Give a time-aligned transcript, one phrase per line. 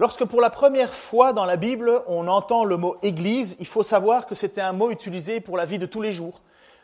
[0.00, 3.82] Lorsque pour la première fois dans la Bible on entend le mot Église, il faut
[3.82, 6.40] savoir que c'était un mot utilisé pour la vie de tous les jours.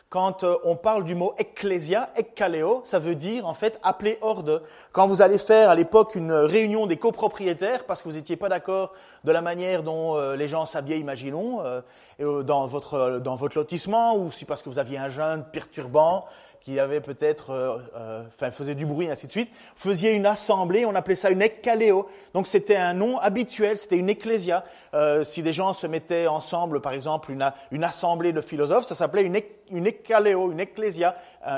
[0.09, 4.43] Quand euh, on parle du mot ecclesia, ekkaleo, ça veut dire en fait appeler hors
[4.43, 4.61] de.
[4.91, 8.49] Quand vous allez faire à l'époque une réunion des copropriétaires parce que vous n'étiez pas
[8.49, 13.19] d'accord de la manière dont euh, les gens s'habillaient, imaginons, euh, dans votre
[13.55, 16.25] lotissement, ou si parce que vous aviez un jeune perturbant,
[16.67, 20.85] qui avait peut-être, euh, euh, enfin faisait du bruit, ainsi de suite, faisiez une assemblée,
[20.85, 22.09] on appelait ça une ekkaleo.
[22.33, 24.65] Donc c'était un nom habituel, c'était une ecclésia.
[24.93, 28.95] Euh, si des gens se mettaient ensemble, par exemple, une, une assemblée de philosophes, ça
[28.95, 29.39] s'appelait une,
[29.71, 31.15] une une ecclésia,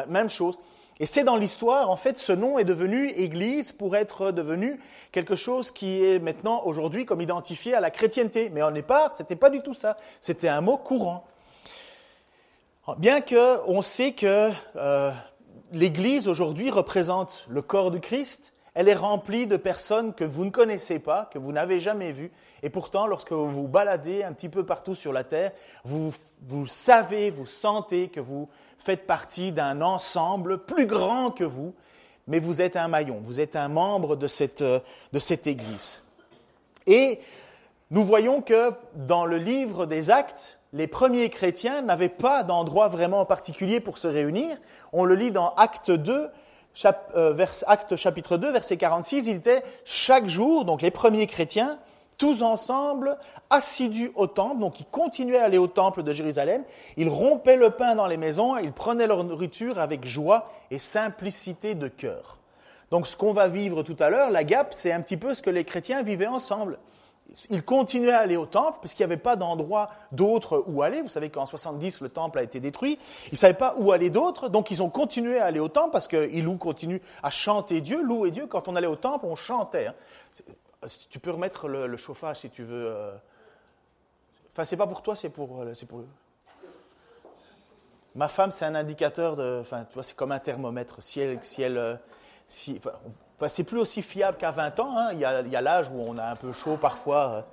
[0.10, 0.60] même chose.
[1.00, 4.80] Et c'est dans l'histoire, en fait, ce nom est devenu Église pour être devenu
[5.12, 8.52] quelque chose qui est maintenant, aujourd'hui, comme identifié à la chrétienté.
[8.54, 9.98] Mais au départ, c'était pas du tout ça.
[10.22, 11.26] C'était un mot courant.
[12.98, 15.12] Bien qu'on sait que euh,
[15.72, 20.50] l'Église aujourd'hui représente le corps du Christ, elle est remplie de personnes que vous ne
[20.50, 22.32] connaissez pas, que vous n'avez jamais vues.
[22.64, 25.52] Et pourtant, lorsque vous vous baladez un petit peu partout sur la terre,
[25.84, 26.14] vous,
[26.68, 31.74] savez, vous sentez que vous faites partie d'un ensemble plus grand que vous,
[32.28, 36.04] mais vous êtes un maillon, vous êtes un membre de cette, de cette Église.
[36.88, 37.20] Et
[37.92, 43.26] nous voyons que dans le livre des Actes, les premiers chrétiens n'avaient pas d'endroit vraiment
[43.26, 44.58] particulier pour se réunir.
[44.94, 46.30] On le lit dans Acte 2,
[47.16, 49.28] euh, Acte chapitre 2, verset 46.
[49.28, 51.80] Ils étaient chaque jour, donc les premiers chrétiens,
[52.18, 53.18] tous ensemble,
[53.50, 54.60] assidus au temple.
[54.60, 56.64] Donc ils continuaient à aller au temple de Jérusalem.
[56.98, 58.58] Ils rompaient le pain dans les maisons.
[58.58, 62.38] Ils prenaient leur nourriture avec joie et simplicité de cœur.
[62.92, 65.42] Donc ce qu'on va vivre tout à l'heure, la GAP, c'est un petit peu ce
[65.42, 66.78] que les chrétiens vivaient ensemble
[67.50, 71.02] ils continuaient à aller au temple parce qu'il n'y avait pas d'endroit d'autre où aller.
[71.02, 72.98] Vous savez qu'en 70, le temple a été détruit.
[73.28, 75.92] Ils ne savaient pas où aller d'autre, donc ils ont continué à aller au temple
[75.92, 78.48] parce qu'ils continuent à chanter Dieu, louer Dieu.
[78.48, 79.88] Quand on allait au temple, on chantait.
[79.88, 79.96] Hein.
[81.10, 82.88] Tu peux remettre le, chauffage si tu veux.
[82.88, 83.16] Euh.
[84.54, 86.04] Enfin, c'est pas pour toi, c'est pour, euh, c'est pour.
[88.16, 89.60] Ma femme, c'est un indicateur de.
[89.62, 91.02] Enfin, tu vois, c'est comme un thermomètre.
[91.04, 91.96] Si elle, si elle, euh,
[93.48, 94.98] c'est plus aussi fiable qu'à 20 ans.
[94.98, 95.10] Hein.
[95.14, 97.46] Il y a l'âge où on a un peu chaud parfois.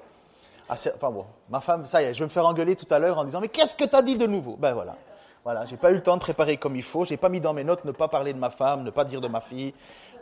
[0.70, 2.98] Euh, enfin bon, ma femme, ça y est, je vais me faire engueuler tout à
[2.98, 4.56] l'heure en disant Mais qu'est-ce que tu as dit de nouveau?
[4.56, 4.96] Ben voilà.
[5.44, 7.04] Voilà, j'ai pas eu le temps de préparer comme il faut.
[7.04, 9.20] J'ai pas mis dans mes notes ne pas parler de ma femme, ne pas dire
[9.20, 9.74] de ma fille,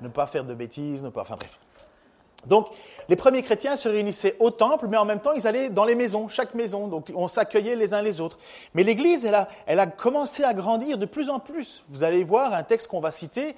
[0.03, 1.23] ne pas faire de bêtises, ne pas.
[1.23, 1.59] Enfin bref.
[2.47, 2.69] Donc,
[3.09, 5.94] les premiers chrétiens se réunissaient au temple, mais en même temps, ils allaient dans les
[5.94, 6.88] maisons, chaque maison.
[6.88, 8.38] Donc, on s'accueillait les uns les autres.
[8.75, 11.84] Mais l'Église, elle a, elle a commencé à grandir de plus en plus.
[11.91, 13.56] Vous allez voir un texte qu'on va citer.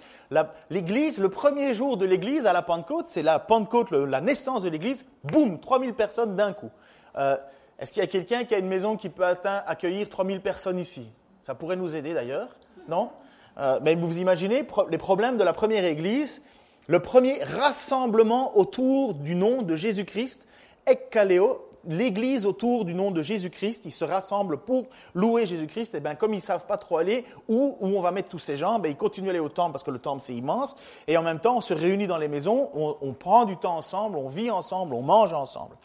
[0.71, 4.69] L'Église, le premier jour de l'Église à la Pentecôte, c'est la Pentecôte, la naissance de
[4.69, 5.07] l'Église.
[5.25, 6.71] Boum, 3000 personnes d'un coup.
[7.17, 7.37] Euh,
[7.79, 10.79] Est-ce qu'il y a quelqu'un qui a une maison qui peut atteindre, accueillir 3000 personnes
[10.79, 11.09] ici?
[11.45, 12.49] Ça pourrait nous aider d'ailleurs,
[12.89, 13.11] non?
[13.59, 16.43] Euh, Mais vous imaginez les problèmes de la première Église
[16.89, 20.47] le premier rassemblement autour du nom de Jésus-Christ,
[20.87, 26.15] Ekkaleo, l'Église autour du nom de Jésus-Christ, ils se rassemblent pour louer Jésus-Christ, et bien
[26.15, 28.79] comme ils ne savent pas trop aller, où, où on va mettre tous ces gens,
[28.79, 30.77] ben, ils continuent à aller au temple parce que le temple c'est immense,
[31.07, 33.77] et en même temps on se réunit dans les maisons, on, on, prend du temps
[33.77, 35.77] ensemble, on vit ensemble, on mange ensemble.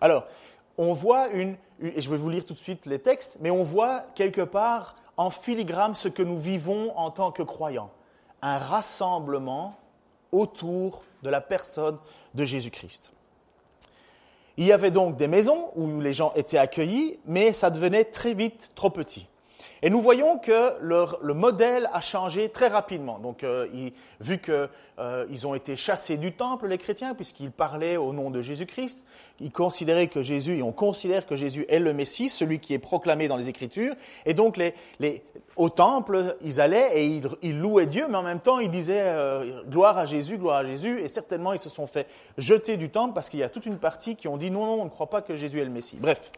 [0.00, 0.24] Alors,
[0.76, 3.62] on voit une, et je vais vous lire tout de suite les textes, mais on
[3.62, 7.90] voit quelque part en filigrane ce que nous vivons en tant que croyants.
[8.42, 9.74] Un rassemblement
[10.34, 11.98] autour de la personne
[12.34, 13.12] de Jésus-Christ.
[14.56, 18.34] Il y avait donc des maisons où les gens étaient accueillis, mais ça devenait très
[18.34, 19.26] vite trop petit.
[19.84, 23.18] Et nous voyons que le modèle a changé très rapidement.
[23.18, 23.66] Donc, euh,
[24.18, 24.68] vu qu'ils
[24.98, 29.04] euh, ont été chassés du temple, les chrétiens, puisqu'ils parlaient au nom de Jésus-Christ,
[29.40, 32.78] ils considéraient que Jésus, et on considère que Jésus est le Messie, celui qui est
[32.78, 33.94] proclamé dans les Écritures.
[34.24, 34.58] Et donc,
[35.56, 39.64] au temple, ils allaient et ils, louaient Dieu, mais en même temps, ils disaient euh,
[39.64, 41.00] gloire à Jésus, gloire à Jésus.
[41.00, 43.78] Et certainement, ils se sont fait jeter du temple parce qu'il y a toute une
[43.78, 45.98] partie qui ont dit non, non, on ne croit pas que Jésus est le Messie.
[46.00, 46.32] Bref.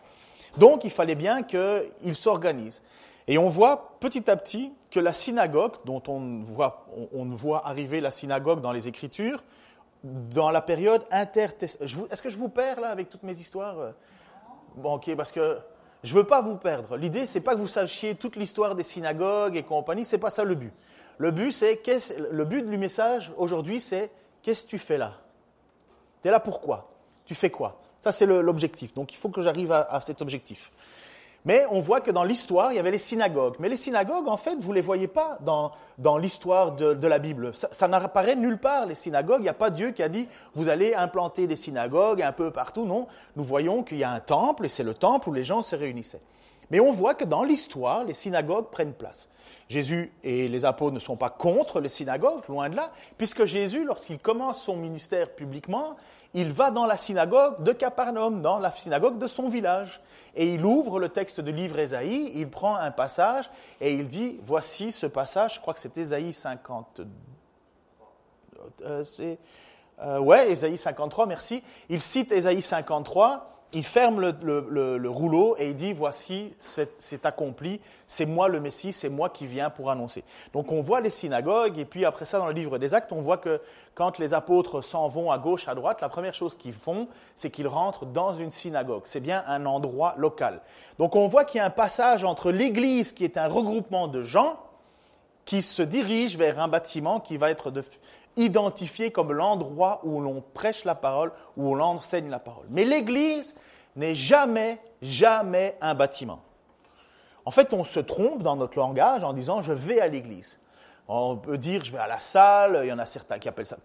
[0.58, 2.82] Donc, il fallait bien qu'ils s'organisent.
[3.28, 8.00] Et on voit petit à petit que la synagogue, dont on voit, on, voit arriver
[8.00, 9.42] la synagogue dans les Écritures,
[10.04, 12.12] dans la période intertestamentale.
[12.12, 13.94] Est-ce que je vous perds là avec toutes mes histoires
[14.76, 15.58] Bon, ok, parce que
[16.04, 16.96] je ne veux pas vous perdre.
[16.96, 20.44] L'idée, c'est pas que vous sachiez toute l'histoire des synagogues et compagnie, c'est pas ça
[20.44, 20.72] le but.
[21.18, 21.80] Le but, c'est
[22.30, 24.10] le but du message aujourd'hui, c'est
[24.42, 25.14] qu'est-ce que tu fais là?
[26.22, 26.88] Tu es là pourquoi
[27.24, 27.80] Tu fais quoi?
[28.02, 28.94] Ça, c'est l'objectif.
[28.94, 30.70] Donc, il faut que j'arrive à, cet objectif.
[31.46, 33.54] Mais on voit que dans l'histoire, il y avait les synagogues.
[33.60, 37.52] Mais les synagogues, en fait, vous ne les voyez pas dans, l'histoire de, la Bible.
[37.54, 39.38] Ça n'apparaît nulle part, les synagogues.
[39.38, 40.26] Il n'y a pas Dieu qui a dit,
[40.56, 42.84] vous allez implanter des synagogues un peu partout.
[42.84, 43.06] Non,
[43.36, 45.76] nous voyons qu'il y a un temple, et c'est le temple où les gens se
[45.76, 46.20] réunissaient.
[46.70, 49.28] Mais on voit que dans l'histoire, les synagogues prennent place.
[49.68, 53.84] Jésus et les apôtres ne sont pas contre les synagogues, loin de là, puisque Jésus,
[53.84, 55.96] lorsqu'il commence son ministère publiquement,
[56.34, 60.00] il va dans la synagogue de Capernaum, dans la synagogue de son village,
[60.34, 64.38] et il ouvre le texte de livre Ésaïe, il prend un passage et il dit,
[64.44, 67.00] voici ce passage, je crois que c'est Ésaïe 50.
[68.82, 69.04] Euh,
[70.00, 71.62] euh, ouais, Ésaïe 53, merci.
[71.88, 78.26] Il cite Ésaïe 53 il ferme le, rouleau et il dit, voici, c'est accompli, c'est
[78.26, 80.24] moi le Messie, c'est moi qui viens pour annoncer.
[80.52, 83.22] Donc on voit les synagogues, et puis après ça, dans le livre des actes, on
[83.22, 83.60] voit que
[83.94, 87.50] quand les apôtres s'en vont à gauche, à droite, la première chose qu'ils font, c'est
[87.50, 89.02] qu'ils rentrent dans une synagogue.
[89.04, 90.60] C'est bien un endroit local.
[90.98, 94.22] Donc on voit qu'il y a un passage entre l'Église, qui est un regroupement de
[94.22, 94.58] gens,
[95.44, 97.82] qui se dirige vers un bâtiment qui va être de,
[98.36, 102.66] identifié comme l'endroit où l'on prêche la parole, où l'on enseigne la parole.
[102.70, 103.56] Mais l'Église
[103.96, 106.40] n'est jamais, jamais un bâtiment.
[107.44, 110.60] En fait, on se trompe dans notre langage en disant je vais à l'Église.
[111.08, 113.66] On peut dire je vais à la salle, il y en a certains qui appellent
[113.66, 113.78] ça.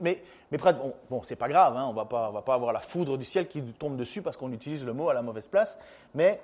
[0.00, 3.18] Mais, mais bon, bon c'est pas grave, hein, on ne va pas avoir la foudre
[3.18, 5.78] du ciel qui tombe dessus parce qu'on utilise le mot à la mauvaise place.
[6.14, 6.40] Mais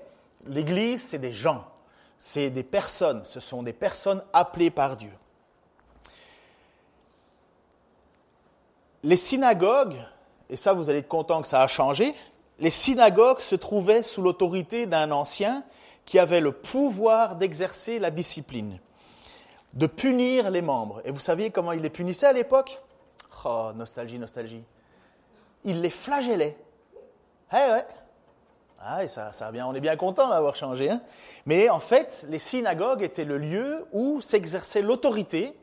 [0.46, 1.64] l'Église, c'est des gens,
[2.18, 5.12] c'est des personnes, ce sont des personnes appelées par Dieu.
[9.02, 9.96] Les synagogues,
[10.48, 12.14] et ça vous allez être content que ça a changé,
[12.58, 15.64] les synagogues se trouvaient sous l'autorité d'un ancien
[16.04, 18.78] qui avait le pouvoir d'exercer la discipline,
[19.72, 21.00] de punir les membres.
[21.04, 22.80] Et vous saviez comment il les punissait à l'époque?
[23.44, 24.62] Oh, nostalgie, nostalgie.
[25.64, 26.56] Il les flagellait.
[27.52, 27.86] Eh ouais.
[28.82, 29.30] Ah, ça,
[29.66, 30.90] on est bien content d'avoir changé.
[30.90, 31.02] Hein
[31.44, 35.54] Mais en fait, les synagogues étaient le lieu où s'exerçait l'autorité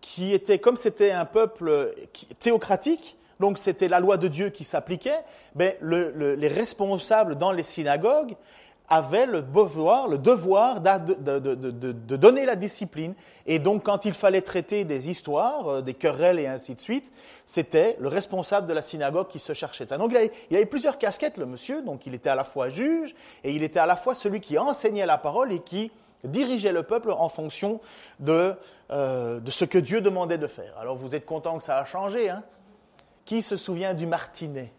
[0.00, 1.94] qui était, comme c'était un peuple
[2.38, 5.20] théocratique, donc c'était la loi de Dieu qui s'appliquait,
[5.54, 8.36] ben les responsables dans les synagogues
[8.88, 13.14] avaient le devoir, le devoir de, donner la discipline.
[13.46, 17.12] Et donc, quand il fallait traiter des histoires, euh, des querelles et ainsi de suite,
[17.44, 19.98] c'était le responsable de la synagogue qui se cherchait ça.
[19.98, 21.82] Donc, il avait, il avait, plusieurs casquettes, le monsieur.
[21.82, 23.14] Donc, il était à la fois juge
[23.44, 25.90] et il était à la fois celui qui enseignait la parole et qui
[26.24, 27.80] dirigeait le peuple en fonction
[28.20, 28.54] de,
[28.90, 30.76] euh, de ce que Dieu demandait de faire.
[30.78, 32.42] Alors vous êtes content que ça a changé, hein
[33.24, 34.72] Qui se souvient du martinet?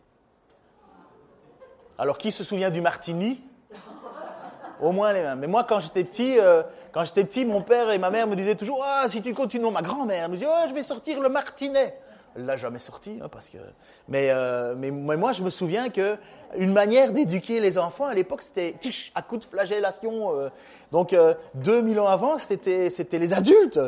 [1.98, 3.42] Alors qui se souvient du martini?
[4.80, 5.40] Au moins les mêmes.
[5.40, 6.62] Mais moi, quand j'étais petit, euh,
[7.48, 10.36] mon père et ma mère me disaient toujours Ah, si tu continues, ma grand-mère me
[10.36, 12.00] disait Oh, je vais sortir le martinet.
[12.38, 13.58] L'a jamais sorti, hein, parce que.
[14.08, 16.18] Mais, euh, mais, moi, je me souviens que
[16.56, 18.76] une manière d'éduquer les enfants à l'époque, c'était
[19.16, 20.40] à coup de flagellation.
[20.40, 20.50] Euh.
[20.92, 21.16] donc,
[21.56, 23.80] 2000 euh, ans avant, c'était les adultes.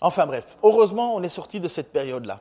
[0.00, 2.40] Enfin bref, heureusement, on est sorti de cette période-là.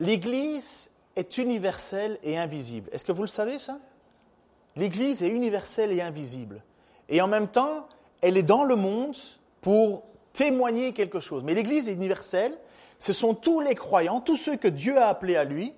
[0.00, 2.90] L'Église est universelle et invisible.
[2.92, 3.78] Est-ce que vous le savez ça?
[4.74, 6.62] L'Église est universelle et invisible.
[7.08, 7.86] Et en même temps,
[8.20, 9.14] elle est dans le monde
[9.64, 10.02] pour
[10.34, 11.42] témoigner quelque chose.
[11.42, 12.52] Mais l'Église universelle,
[12.98, 15.72] ce sont tous les croyants, tous ceux que Dieu a appelés à lui.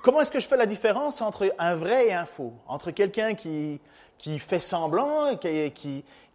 [0.00, 2.52] comment est-ce que je fais la différence entre un vrai et un faux?
[2.68, 3.80] Entre quelqu'un qui,
[4.18, 5.72] qui fait semblant, qui,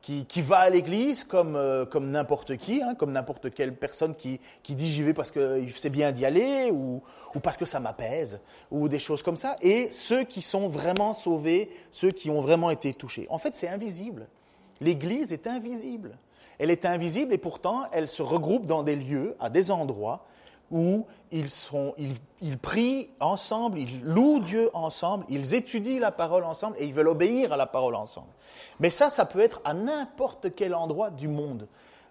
[0.02, 4.14] qui, qui, va à l'église comme, euh, comme n'importe qui, hein, comme n'importe quelle personne
[4.14, 7.02] qui, qui dit j'y vais parce que c'est bien d'y aller ou,
[7.34, 11.14] ou parce que ça m'apaise, ou des choses comme ça, et ceux qui sont vraiment
[11.14, 13.26] sauvés, ceux qui ont vraiment été touchés.
[13.30, 14.28] En fait, c'est invisible.
[14.82, 16.18] L'Église est invisible.
[16.60, 20.26] Elle est invisible et pourtant elle se regroupe dans des lieux, à des endroits
[20.72, 21.48] où ils,
[22.42, 27.10] ils, prient ensemble, ils louent Dieu ensemble, ils étudient la parole ensemble et ils veulent
[27.10, 28.30] obéir à la parole ensemble.
[28.80, 31.68] Mais ça, ça peut être à n'importe quel endroit du monde.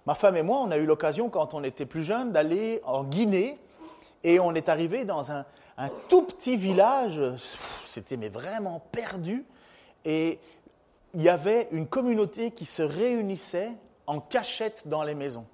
[0.07, 3.03] Ma femme et moi, on a eu l'occasion, quand on était plus jeunes, d'aller en
[3.03, 3.59] Guinée
[4.23, 5.45] et on est arrivé dans un,
[5.77, 7.21] un tout petit village,
[7.87, 9.45] c'était mais vraiment perdu,
[10.05, 10.39] et
[11.15, 13.71] il y avait une communauté qui se réunissait
[14.07, 15.47] en cachette dans les maisons.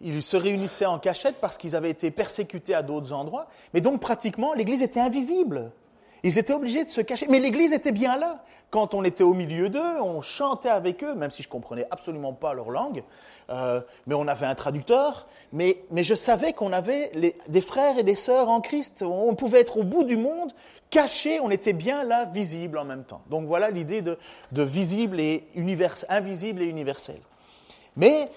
[0.00, 4.00] Ils se réunissaient en cachette parce qu'ils avaient été persécutés à d'autres endroits, mais donc
[4.00, 5.70] pratiquement l'Église était invisible.
[6.24, 8.44] Ils étaient obligés de se cacher, mais l'Église était bien là.
[8.70, 12.32] Quand on était au milieu d'eux, on chantait avec eux, même si je comprenais absolument
[12.32, 13.02] pas leur langue,
[13.50, 15.26] euh, mais on avait un traducteur.
[15.52, 19.02] Mais je savais qu'on avait des frères et des sœurs en Christ.
[19.02, 20.52] On pouvait être au bout du monde,
[20.92, 23.22] caché, on était bien là, visible en même temps.
[23.28, 24.18] Donc voilà l'idée de,
[24.52, 25.48] visible et
[26.08, 27.20] invisible et universel.
[27.96, 28.30] Mais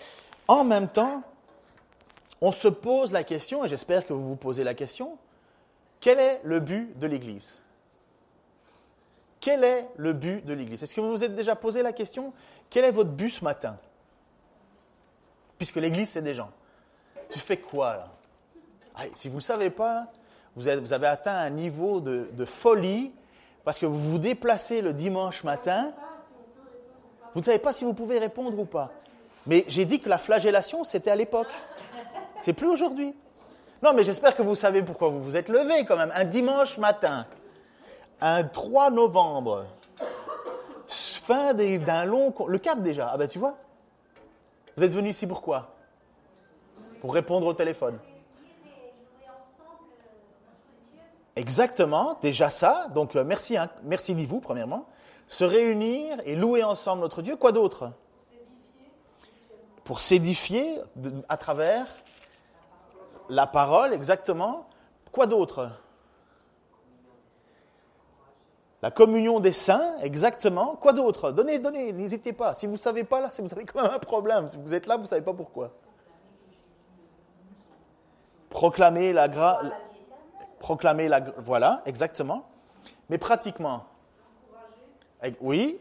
[0.47, 1.21] en même temps,
[2.41, 5.17] on se pose la question, et j'espère que vous vous posez la question,
[5.99, 7.61] quel est le but de l'Église?
[9.41, 10.81] Quel est le but de l'Église?
[10.81, 12.33] Est-ce que vous vous êtes déjà posé la question
[12.69, 13.77] Quel est votre but ce matin?
[15.57, 16.51] Puisque l'Église, c'est des gens.
[17.29, 19.07] Tu fais quoi là?
[19.13, 20.07] Si vous ne savez pas,
[20.55, 23.11] vous avez, atteint un niveau de, folie
[23.63, 25.91] parce que vous vous déplacez le dimanche matin.
[27.33, 28.91] Vous ne savez pas si vous pouvez répondre ou pas.
[29.47, 31.49] Mais j'ai dit que la flagellation, c'était à l'époque.
[32.37, 33.13] C'est plus aujourd'hui.
[33.83, 36.11] Non, mais j'espère que vous savez pourquoi vous vous êtes levé quand même.
[36.15, 37.25] Un dimanche matin,
[38.21, 39.65] un 3 novembre,
[40.87, 42.33] fin d'un long...
[42.47, 43.09] Le 4 déjà.
[43.11, 43.57] Ah ben tu vois.
[44.77, 45.75] Vous êtes venu ici pourquoi
[47.01, 47.99] Pour répondre au téléphone.
[51.35, 52.87] Exactement, déjà ça.
[52.93, 53.69] Donc euh, merci, hein.
[53.83, 54.85] merci vous premièrement.
[55.27, 57.35] Se réunir et louer ensemble notre Dieu.
[57.35, 57.91] Quoi d'autre?
[59.83, 60.79] Pour s'édifier
[61.27, 61.87] à travers
[63.29, 64.67] la parole, exactement.
[65.11, 65.71] Quoi d'autre?
[68.81, 70.75] La communion des saints, exactement.
[70.75, 71.31] Quoi d'autre?
[71.31, 72.53] Donnez, donnez, n'hésitez pas.
[72.53, 74.47] Si vous ne savez pas, là, vous avez quand même un problème.
[74.47, 75.71] Si vous êtes là, vous ne savez pas pourquoi.
[78.49, 79.65] Proclamer la grâce
[80.65, 81.19] proclamer la...
[81.37, 82.47] Voilà, exactement.
[83.09, 83.85] Mais pratiquement.
[85.39, 85.79] Oui.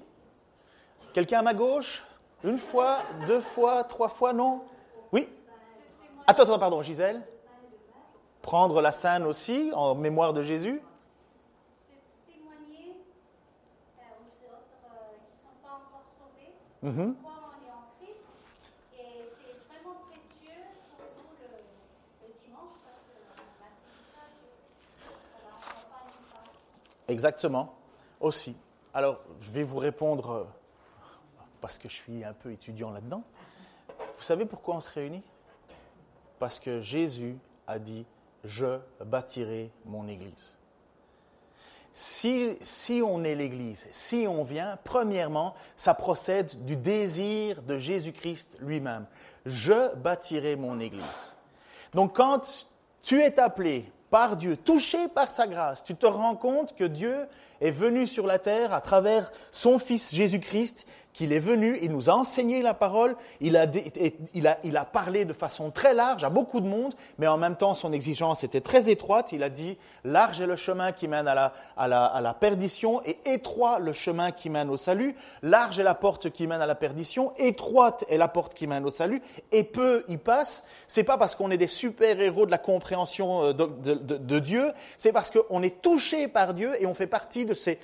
[1.14, 2.04] Quelqu'un à ma gauche?
[2.42, 4.60] Une fois, deux fois, trois fois, non?
[5.10, 5.26] Oui
[6.26, 7.22] Attends, attends, pardon, Gisèle.
[8.42, 10.82] Prendre la scène aussi, en mémoire de Jésus.
[12.26, 12.98] Témoigner
[13.98, 16.52] aux autres qui ne sont pas encore sauvés.
[16.82, 17.14] Mm
[27.08, 27.74] Exactement,
[28.20, 28.56] aussi.
[28.92, 30.44] Alors, je vais vous répondre, euh,
[31.60, 33.22] parce que je suis un peu étudiant là-dedans.
[34.16, 35.22] Vous savez pourquoi on se réunit?
[36.38, 38.06] Parce que Jésus a dit,
[38.44, 40.58] je bâtirai mon Église.
[41.96, 48.56] Si, si on est l'Église, si on vient, premièrement, ça procède du désir de Jésus-Christ
[48.60, 49.06] lui-même.
[49.46, 51.36] Je bâtirai mon Église.
[51.92, 52.66] Donc quand
[53.00, 57.26] tu es appelé par Dieu, touché par sa grâce, tu te rends compte que Dieu
[57.60, 62.10] est venu sur la terre à travers son Fils Jésus-Christ qu'il est venu, il nous
[62.10, 63.66] a enseigné la parole, il a,
[64.34, 67.38] il, a, il a, parlé de façon très large à beaucoup de monde, mais en
[67.38, 69.30] même temps son exigence était très étroite.
[69.30, 72.34] Il a dit, large est le chemin qui mène à la, à la, à la
[72.34, 75.14] perdition et étroit le chemin qui mène au salut.
[75.42, 78.84] Large est la porte qui mène à la perdition, étroite est la porte qui mène
[78.84, 80.64] au salut, et peu y passe.
[80.88, 85.12] C'est pas parce qu'on est des super-héros de la compréhension euh, de, de, Dieu, c'est
[85.12, 87.78] parce qu'on est touché par Dieu et on fait partie de ces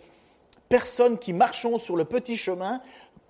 [0.69, 2.81] personnes qui marchons sur le petit chemin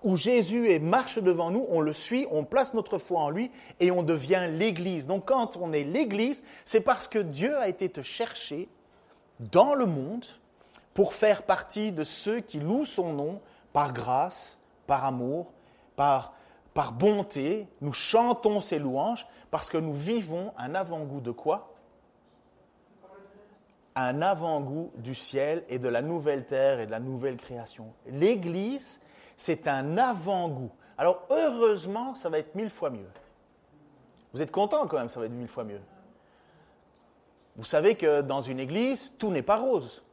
[0.03, 3.91] où Jésus marche devant nous, on le suit, on place notre foi en lui et
[3.91, 5.07] on devient l'Église.
[5.07, 8.67] Donc quand on est l'Église, c'est parce que Dieu a été te chercher
[9.39, 10.25] dans le monde
[10.93, 13.41] pour faire partie de ceux qui louent son nom
[13.73, 15.51] par grâce, par amour,
[15.95, 16.33] par,
[16.73, 17.67] par bonté.
[17.81, 21.70] Nous chantons ses louanges parce que nous vivons un avant-goût de quoi?
[23.95, 27.93] Un avant-goût du ciel et de la nouvelle terre et de la nouvelle création.
[28.07, 29.01] L'Église,
[29.37, 30.71] c'est un avant-goût.
[30.97, 33.09] Alors heureusement, ça va être mille fois mieux.
[34.33, 35.81] Vous êtes content quand même, ça va être mille fois mieux.
[37.57, 40.03] Vous savez que dans une église, tout n'est pas rose.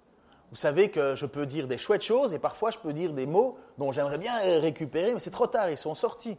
[0.50, 3.26] Vous savez que je peux dire des chouettes choses et parfois je peux dire des
[3.26, 6.38] mots dont j'aimerais bien récupérer, mais c'est trop tard, ils sont sortis.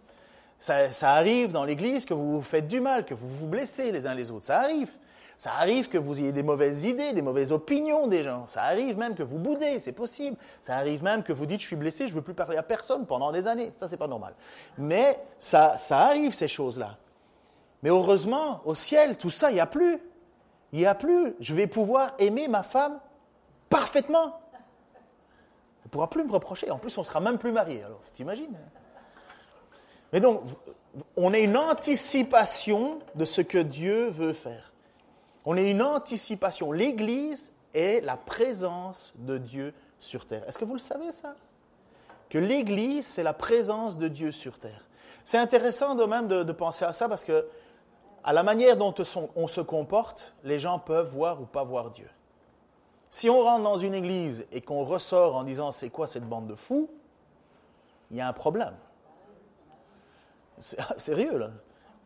[0.58, 3.92] Ça, ça arrive dans l'église que vous vous faites du mal, que vous vous blessez
[3.92, 4.48] les uns les autres.
[4.48, 4.90] Ça arrive.
[5.40, 8.46] Ça arrive que vous ayez des mauvaises idées, des mauvaises opinions des gens.
[8.46, 10.36] Ça arrive même que vous boudez, c'est possible.
[10.62, 12.62] Ça arrive même que vous dites je suis blessé, je ne veux plus parler à
[12.62, 13.72] personne pendant des années.
[13.78, 14.36] Ça, c'est pas normal.
[14.78, 16.98] Mais ça, ça arrive, ces choses-là.
[17.84, 20.02] Mais heureusement, au ciel, tout ça, il n'y a plus.
[20.74, 21.34] Il n'y a plus.
[21.40, 23.00] Je vais pouvoir aimer ma femme
[23.70, 24.42] parfaitement.
[24.52, 26.70] Elle ne pourra plus me reprocher.
[26.70, 27.84] En plus, on sera même plus mariés.
[27.86, 28.58] Alors, t'imagines
[30.12, 30.44] Mais donc,
[31.16, 34.69] on a une anticipation de ce que Dieu veut faire.
[35.52, 36.72] On est une anticipation.
[36.72, 40.48] L'Église est la présence de Dieu sur terre.
[40.48, 41.34] Est-ce que vous le savez ça?
[42.30, 44.88] Que l'Église, c'est la présence de Dieu sur terre.
[45.24, 47.48] C'est intéressant de même de, penser à ça parce que,
[48.24, 48.94] à la manière dont
[49.36, 52.12] on se comporte, les gens peuvent voir ou pas voir Dieu.
[53.10, 56.46] Si on rentre dans une église et qu'on ressort en disant c'est quoi cette bande
[56.46, 56.92] de fous,
[58.12, 58.76] il y a un problème.
[60.60, 61.50] C'est sérieux là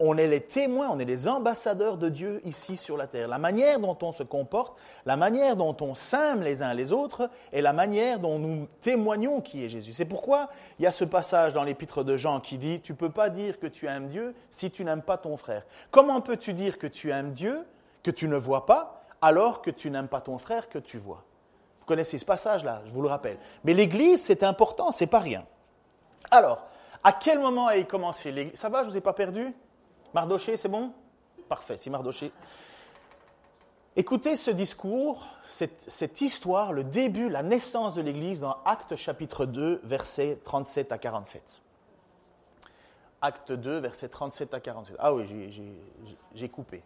[0.06, 3.30] on est les témoins, on est les ambassadeurs de Dieu ici sur la terre.
[3.30, 7.30] La manière dont on se comporte, la manière dont on s'aime les uns les autres
[7.54, 9.94] et la manière dont nous témoignons qui est Jésus.
[9.94, 12.98] C'est pourquoi il y a ce passage dans l'épître de Jean qui dit, tu ne
[12.98, 15.64] peux pas dire que tu aimes Dieu si tu n'aimes pas ton frère.
[15.90, 17.66] Comment peux-tu dire que tu aimes Dieu,
[18.04, 21.24] que tu ne vois pas, alors que tu n'aimes pas ton frère que tu vois?
[21.80, 23.38] Vous connaissez ce passage-là, je vous le rappelle.
[23.64, 25.46] Mais l'Église, c'est important, c'est pas rien.
[26.30, 26.66] Alors,
[27.06, 29.54] à quel moment a commencé l'Église Ça va, je ne vous ai pas perdu?
[30.14, 30.92] Mardoché, c'est bon?
[31.50, 32.32] Parfait, si Mardoché.
[33.96, 39.82] Écoutez ce discours, cette, histoire, le début, la naissance de l'Église dans Actes chapitre 2,
[39.84, 41.62] versets 37 à 47.
[43.22, 44.96] Acte 2, versets 37 à 47.
[45.00, 45.52] Ah oui,
[46.34, 46.82] j'ai coupé.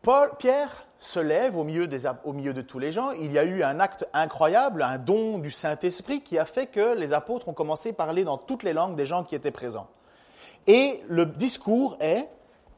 [0.00, 1.88] Paul, Pierre se lève au milieu,
[2.24, 3.12] au milieu de tous les gens.
[3.12, 6.94] Il y a eu un acte incroyable, un don du Saint-Esprit qui a fait que
[6.94, 9.88] les apôtres ont commencé à parler dans toutes les langues des gens qui étaient présents.
[10.66, 12.28] Et le discours est,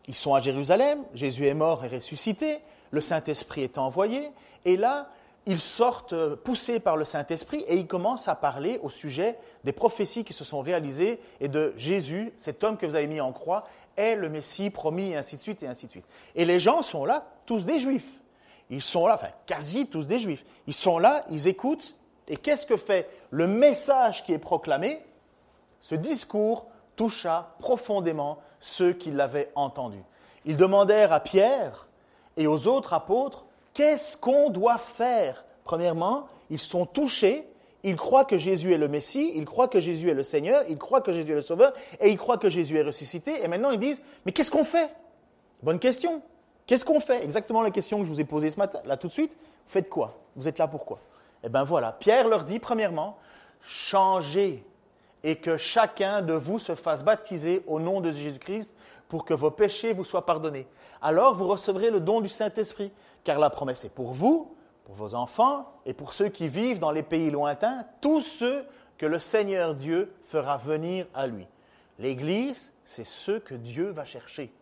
[0.06, 2.58] ils sont à Jérusalem, Jésus est mort et ressuscité,
[2.90, 4.30] le Saint-Esprit est envoyé,
[4.64, 5.10] et là,
[5.46, 10.24] ils sortent poussés par le Saint-Esprit et ils commencent à parler au sujet des prophéties
[10.24, 13.64] qui se sont réalisées et de Jésus, cet homme que vous avez mis en croix,
[13.96, 16.06] est le Messie promis, et ainsi de suite, et ainsi de suite.
[16.34, 18.20] Et les gens sont là, tous des Juifs.
[18.70, 20.44] Ils sont là, enfin quasi tous des Juifs.
[20.66, 25.00] Ils sont là, ils écoutent, et qu'est-ce que fait le message qui est proclamé?
[25.80, 29.98] Ce discours toucha profondément ceux qui l'avaient entendu.
[30.44, 31.86] Ils demandèrent à Pierre
[32.36, 35.44] et aux autres apôtres, qu'est-ce qu'on doit faire?
[35.64, 37.48] Premièrement, ils sont touchés,
[37.82, 40.78] ils croient que Jésus est le Messie, ils croient que Jésus est le Seigneur, ils
[40.78, 43.70] croient que Jésus est le Sauveur, et ils croient que Jésus est ressuscité, et maintenant
[43.70, 44.90] ils disent, mais qu'est-ce qu'on fait?
[45.62, 46.22] Bonne question.
[46.66, 47.22] Qu'est-ce qu'on fait?
[47.22, 49.32] Exactement la question que je vous ai posée ce matin, là tout de suite.
[49.32, 50.14] Vous faites quoi?
[50.36, 50.98] Vous êtes là pourquoi
[51.42, 53.18] Eh bien voilà, Pierre leur dit, premièrement,
[53.62, 54.64] changez
[55.24, 58.70] et que chacun de vous se fasse baptiser au nom de Jésus-Christ
[59.08, 60.68] pour que vos péchés vous soient pardonnés.
[61.00, 62.92] Alors vous recevrez le don du Saint-Esprit,
[63.24, 64.54] car la promesse est pour vous,
[64.84, 68.64] pour vos enfants et pour ceux qui vivent dans les pays lointains, tous ceux
[68.98, 71.46] que le Seigneur Dieu fera venir à lui.
[71.98, 74.52] L'Église, c'est ceux que Dieu va chercher.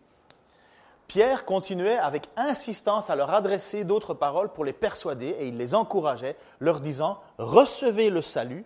[1.08, 5.74] Pierre continuait avec insistance à leur adresser d'autres paroles pour les persuader et il les
[5.74, 8.64] encourageait, leur disant, recevez le salut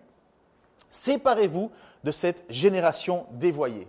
[0.89, 1.71] Séparez-vous
[2.03, 3.87] de cette génération dévoyée.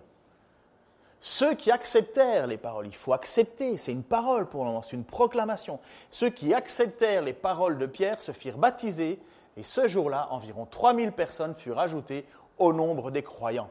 [1.21, 4.97] Ceux qui acceptèrent les paroles, il faut accepter, c'est une parole pour le moment, c'est
[4.97, 5.81] une proclamation.
[6.11, 9.19] Ceux qui acceptèrent les paroles de Pierre se firent baptiser,
[9.57, 12.25] et ce jour-là, environ 3000 personnes furent ajoutées
[12.59, 13.71] au nombre des croyants.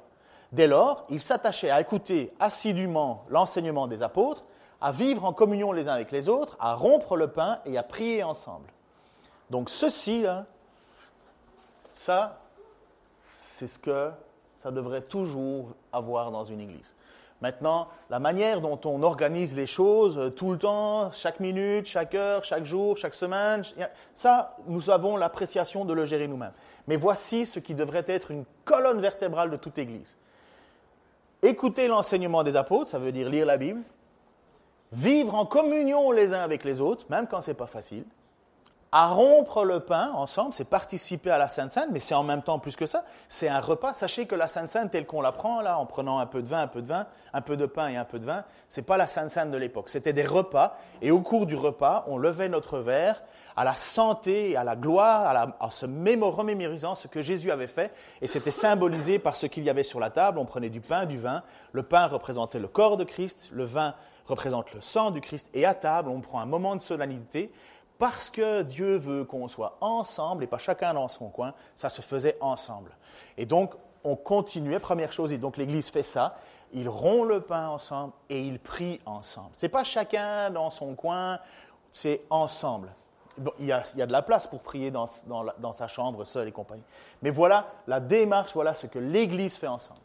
[0.51, 4.43] Dès lors, ils s'attachaient à écouter assidûment l'enseignement des apôtres,
[4.81, 7.83] à vivre en communion les uns avec les autres, à rompre le pain et à
[7.83, 8.69] prier ensemble.
[9.49, 10.25] Donc ceci,
[11.93, 12.39] ça,
[13.57, 14.11] c'est ce que
[14.57, 16.95] ça devrait toujours avoir dans une église.
[17.41, 22.15] Maintenant, la manière dont on organise les choses euh, tout le temps, chaque minute, chaque
[22.15, 23.63] heure, chaque jour, chaque semaine,
[24.13, 26.53] ça, nous avons l'appréciation de le gérer nous-mêmes.
[26.87, 30.17] Mais voici ce qui devrait être une colonne vertébrale de toute Église.
[31.43, 33.81] Écouter l'enseignement des apôtres, ça veut dire lire la Bible,
[34.91, 38.05] vivre en communion les uns avec les autres, même quand ce n'est pas facile,
[38.91, 42.41] à rompre le pain ensemble, c'est participer à la Sainte Sainte, mais c'est en même
[42.41, 43.93] temps plus que ça, c'est un repas.
[43.95, 46.47] Sachez que la Sainte Sainte telle qu'on la prend là, en prenant un peu de
[46.47, 48.83] vin, un peu de vin, un peu de pain et un peu de vin, c'est
[48.83, 49.89] pas la Sainte Sainte de l'époque.
[49.89, 53.21] C'était des repas, et au cours du repas, on levait notre verre
[53.57, 57.91] à la santé, à la gloire, à, en se remémorisant ce que Jésus avait fait,
[58.21, 60.37] et c'était symbolisé par ce qu'il y avait sur la table.
[60.37, 61.43] On prenait du pain, du vin.
[61.71, 63.95] Le pain représentait le corps de Christ, le vin
[64.27, 67.51] représente le sang du Christ, et à table, on prend un moment de solennité
[67.99, 72.01] parce que Dieu veut qu'on soit ensemble et pas chacun dans son coin, ça se
[72.01, 72.91] faisait ensemble.
[73.37, 76.37] Et donc, on continuait, première chose, et donc l'Église fait ça,
[76.73, 79.49] ils rompt le pain ensemble et ils prient ensemble.
[79.53, 81.39] Ce n'est pas chacun dans son coin,
[81.91, 82.93] c'est ensemble.
[83.59, 86.83] il, y a, de la place pour prier dans, dans sa chambre seul et compagnie.
[87.21, 90.01] Mais voilà la démarche, voilà ce que l'Église fait ensemble.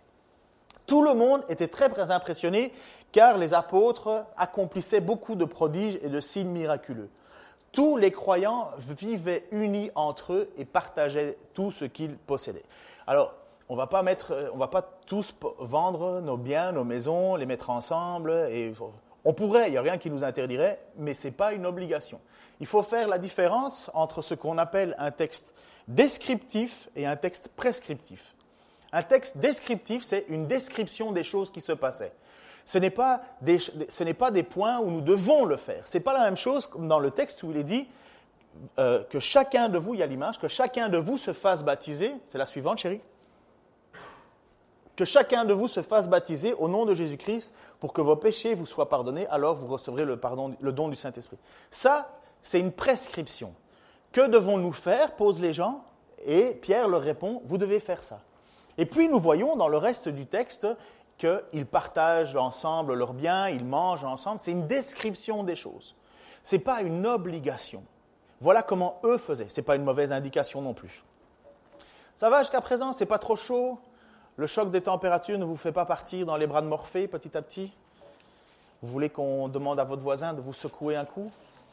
[0.86, 2.72] Tout le monde était très impressionné
[3.12, 7.10] car les apôtres accomplissaient beaucoup de prodiges et de signes miraculeux.
[7.72, 12.64] Tous les croyants vivaient unis entre eux et partageaient tout ce qu'ils possédaient.
[13.06, 13.34] Alors,
[13.70, 18.30] on va va pas tous vendre nos biens, nos maisons, les mettre ensemble.
[18.50, 18.74] Et
[19.24, 22.20] on pourrait, il n'y a rien qui nous interdirait, mais ce n'est pas une obligation.
[22.60, 25.54] Il faut faire la différence entre ce qu'on appelle un texte
[25.88, 28.34] descriptif et un texte prescriptif.
[28.92, 32.12] Un texte descriptif, c'est une description des choses qui se passaient
[32.64, 35.86] ce n'est pas, des, points où nous devons le faire.
[35.86, 37.88] Ce n'est pas la même chose comme dans le texte où il est dit
[38.78, 41.64] euh, que chacun de vous, il y a l'image, que chacun de vous se fasse
[41.64, 42.14] baptiser.
[42.26, 43.00] C'est la suivante, chérie.
[44.94, 48.54] que chacun de vous se fasse baptiser au nom de Jésus-Christ pour que vos péchés
[48.54, 51.38] vous soient pardonnés, alors vous recevrez le, pardon, le don du Saint-Esprit.
[51.70, 52.10] Ça,
[52.42, 53.54] c'est une prescription.
[54.12, 55.16] Que devons-nous faire?
[55.16, 55.82] posent les gens,
[56.24, 58.20] et Pierre leur répond, vous devez faire ça.
[58.78, 60.66] Et puis nous voyons dans le reste du texte
[61.22, 64.40] qu'ils partagent ensemble leurs biens, ils mangent ensemble.
[64.40, 65.94] C'est une description des choses.
[66.42, 67.84] Ce n'est pas une obligation.
[68.40, 69.48] Voilà comment eux faisaient.
[69.48, 71.04] Ce n'est pas une mauvaise indication non plus.
[72.16, 72.92] Ça va jusqu'à présent?
[72.92, 73.78] C'est pas trop chaud?
[74.36, 77.36] Le choc des températures ne vous fait pas partir dans les bras de Morphée petit
[77.36, 77.72] à petit?
[78.82, 81.30] Vous voulez qu'on demande à votre voisin de vous secouer un coup?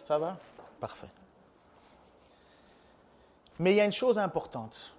[0.08, 0.38] Ça va?
[0.80, 1.10] Parfait.
[3.58, 4.94] Mais il y a une chose importante.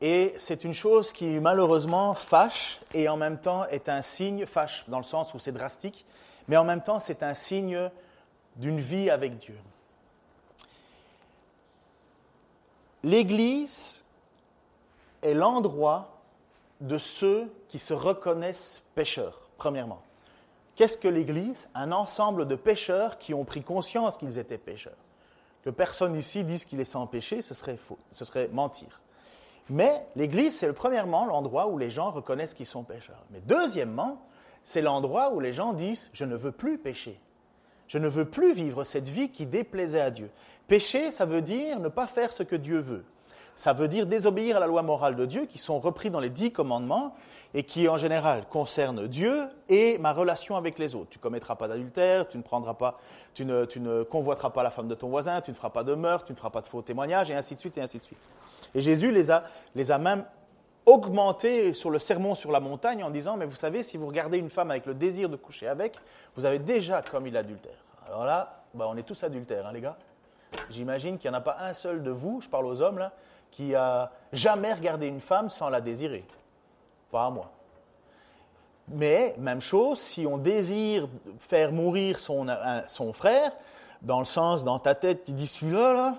[0.00, 4.84] Et c'est une chose qui malheureusement fâche et en même temps est un signe, fâche
[4.88, 6.04] dans le sens où c'est drastique,
[6.48, 7.90] mais en même temps c'est un signe
[8.56, 9.58] d'une vie avec Dieu.
[13.02, 14.04] L'Église
[15.22, 16.20] est l'endroit
[16.80, 20.02] de ceux qui se reconnaissent pécheurs, premièrement.
[20.74, 21.68] Qu'est-ce que l'Église?
[21.74, 24.96] Un ensemble de pécheurs qui ont pris conscience qu'ils étaient pécheurs.
[25.62, 29.00] Que personne ici dise qu'il est sans péché, ce serait faux, ce serait mentir.
[29.68, 33.24] Mais l'Église, c'est premièrement l'endroit où les gens reconnaissent qu'ils sont pécheurs.
[33.30, 34.22] Mais deuxièmement,
[34.62, 37.20] c'est l'endroit où les gens disent Je ne veux plus pécher.
[37.88, 40.30] Je ne veux plus vivre cette vie qui déplaisait à Dieu.
[40.66, 43.04] Pécher, ça veut dire ne pas faire ce que Dieu veut.
[43.56, 46.28] Ça veut dire désobéir à la loi morale de Dieu qui sont repris dans les
[46.28, 47.14] dix commandements
[47.54, 51.08] et qui en général concernent Dieu et ma relation avec les autres.
[51.08, 52.98] Tu ne commettras pas d'adultère, tu ne prendras pas,
[53.32, 56.26] tu ne, convoiteras pas la femme de ton voisin, tu ne feras pas de meurtre,
[56.26, 58.28] tu ne feras pas de faux témoignages et ainsi de suite et ainsi de suite.
[58.74, 60.26] Et Jésus les a, les a même
[60.84, 64.36] augmentés sur le sermon sur la montagne en disant, mais vous savez, si vous regardez
[64.36, 65.96] une femme avec le désir de coucher avec,
[66.36, 67.84] vous avez déjà commis l'adultère.
[68.06, 69.96] Alors là, bah, on est tous adultères, hein, les gars.
[70.70, 73.12] J'imagine qu'il n'y en a pas un seul de vous, je parle aux hommes là,
[73.50, 76.24] qui a jamais regardé une femme sans la désirer.
[77.10, 77.50] Pas à moi.
[78.88, 81.08] Mais, même chose, si on désire
[81.40, 83.50] faire mourir son, frère,
[84.02, 86.14] dans le sens, dans ta tête, tu dis celui-là, là,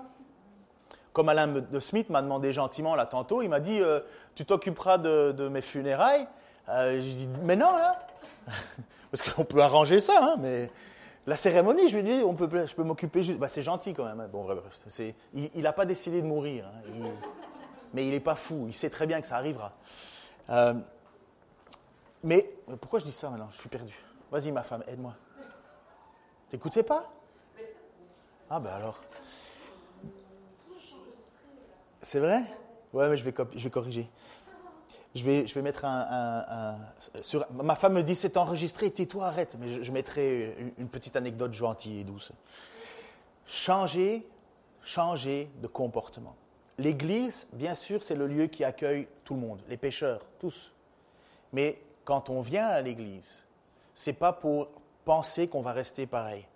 [1.12, 4.00] comme Alain de Smith m'a demandé gentiment là tantôt, il m'a dit euh,
[4.34, 6.28] Tu t'occuperas de, mes funérailles
[6.68, 8.06] euh, J'ai dit Mais non, là
[9.10, 10.70] Parce qu'on peut arranger ça, hein, mais
[11.28, 13.38] la cérémonie, je lui ai dit, on je peux m'occuper juste.
[13.38, 14.18] Bah, c'est gentil quand même.
[14.18, 14.28] Hein.
[14.32, 14.58] Bon, bref,
[15.34, 16.66] il n'a pas décidé de mourir.
[16.66, 17.10] Hein.
[17.92, 18.64] mais il n'est pas fou.
[18.66, 19.72] Il sait très bien que ça arrivera.
[20.48, 20.72] Euh,
[22.24, 23.50] mais pourquoi je dis ça maintenant?
[23.52, 23.94] Je suis perdu.
[24.30, 25.14] Vas-y, ma femme, aide-moi.
[26.48, 27.12] T'écoutais pas?
[28.48, 28.98] Ah, ben alors.
[32.00, 32.42] C'est vrai?
[32.94, 34.08] Ouais, mais je vais corriger
[35.18, 36.76] je vais, je vais mettre un,
[37.20, 39.56] sur, ma femme me dit c'est enregistré, tais-toi, arrête.
[39.58, 42.32] Mais je, mettrai une, petite anecdote gentille et douce.
[43.46, 44.26] Changer,
[44.82, 46.36] changer de comportement.
[46.78, 50.72] L'Église, bien sûr, c'est le lieu qui accueille tout le monde, les pécheurs, tous.
[51.52, 53.44] Mais quand on vient à l'Église,
[53.94, 54.68] c'est pas pour
[55.04, 56.46] penser qu'on va rester pareil.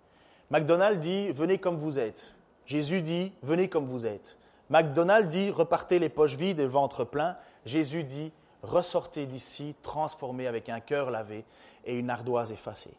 [0.49, 2.35] McDonald dit venez comme vous êtes.
[2.65, 4.37] Jésus dit venez comme vous êtes.
[4.69, 7.35] McDonald dit repartez les poches vides et le ventre plein.
[7.65, 8.31] Jésus dit
[8.63, 11.45] ressortez d'ici transformés avec un cœur lavé
[11.85, 12.93] et une ardoise effacée.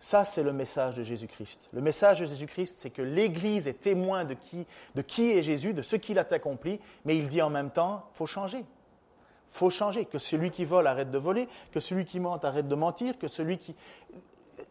[0.00, 1.70] Ça, c'est le message de Jésus-Christ.
[1.72, 5.96] Le message de Jésus-Christ, c'est que l'Église est témoin de qui, est Jésus, de ce
[5.96, 8.64] qu'il a accompli, mais il dit en même temps, faut changer.
[9.48, 12.74] Faut changer, que celui qui vole arrête de voler, que celui qui mente arrête de
[12.74, 13.74] mentir, que celui qui...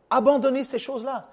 [0.09, 1.23] Abandonnez ces choses-là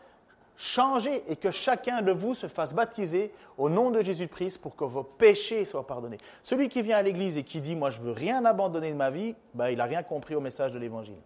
[0.56, 4.84] changez et que chacun de vous se fasse baptiser au nom de Jésus-Christ pour que
[4.84, 6.18] vos péchés soient pardonnés.
[6.42, 9.10] Celui qui vient à l'église et qui dit moi je veux rien abandonner de ma
[9.10, 11.18] vie, ben, il n'a rien compris au message de l'évangile.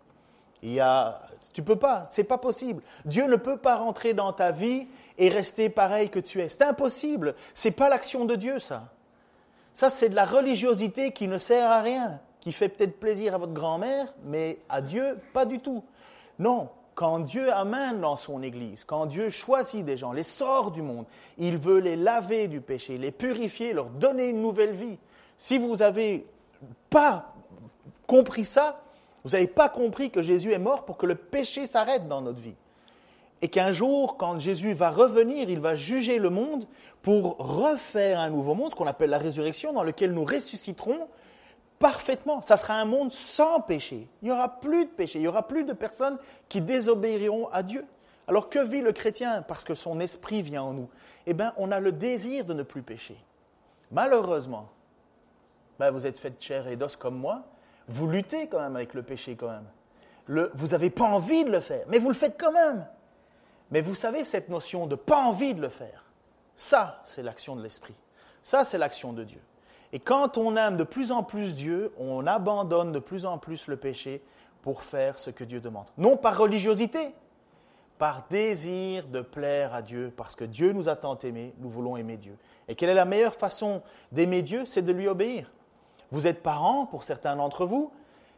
[0.63, 1.21] Il y a,
[1.53, 2.83] tu peux pas, c'est pas possible.
[3.05, 6.49] Dieu ne peut pas rentrer dans ta vie et rester pareil que tu es.
[6.49, 7.35] C'est impossible.
[7.55, 8.89] C'est pas l'action de Dieu ça.
[9.73, 13.39] Ça c'est de la religiosité qui ne sert à rien, qui fait peut-être plaisir à
[13.39, 15.85] votre grand-mère, mais à Dieu pas du tout.
[16.41, 20.83] Non, quand Dieu amène dans son Église, quand Dieu choisit des gens, les sort du
[20.83, 21.05] monde,
[21.39, 24.99] il veut les laver du péché, les purifier, leur donner une nouvelle vie.
[25.37, 26.27] Si vous n'avez
[26.91, 27.33] pas
[28.09, 28.83] compris ça,
[29.23, 32.41] vous n'avez pas compris que Jésus est mort pour que le péché s'arrête dans notre
[32.41, 32.57] vie.
[33.43, 36.65] Et qu'un jour, quand Jésus va revenir, il va juger le monde
[37.03, 41.07] pour refaire un nouveau monde, qu'on appelle la résurrection, dans lequel nous ressusciterons
[41.79, 42.43] parfaitement.
[42.43, 44.09] Ça sera un monde sans péché.
[44.23, 45.19] Il n'y aura plus de péché.
[45.19, 47.85] Il n'y aura plus de personnes qui désobéiront à Dieu.
[48.27, 50.89] Alors que vit le chrétien parce que son esprit vient en nous?
[51.27, 53.17] Eh bien, on a le désir de ne plus pécher.
[53.91, 54.69] Malheureusement,
[55.79, 57.45] ben, vous êtes fait de chair et d'os comme moi,
[57.89, 60.51] vous luttez quand même avec le péché quand même.
[60.55, 62.87] vous n'avez pas envie de le faire, mais vous le faites quand même.
[63.71, 66.05] Mais vous savez, cette notion de pas envie de le faire,
[66.57, 67.95] ça, c'est l'action de l'esprit.
[68.43, 69.41] Ça, c'est l'action de Dieu.
[69.93, 73.69] Et quand on aime de plus en plus Dieu, on abandonne de plus en plus
[73.69, 74.23] le péché
[74.63, 75.87] pour faire ce que Dieu demande.
[75.97, 77.15] Non par religiosité,
[77.99, 81.97] par désir de plaire à Dieu, parce que Dieu nous a tant aimés, nous voulons
[81.97, 82.37] aimer Dieu.
[82.69, 85.51] Et quelle est la meilleure façon d'aimer Dieu C'est de lui obéir.
[86.11, 87.91] Vous êtes parents, pour certains d'entre vous.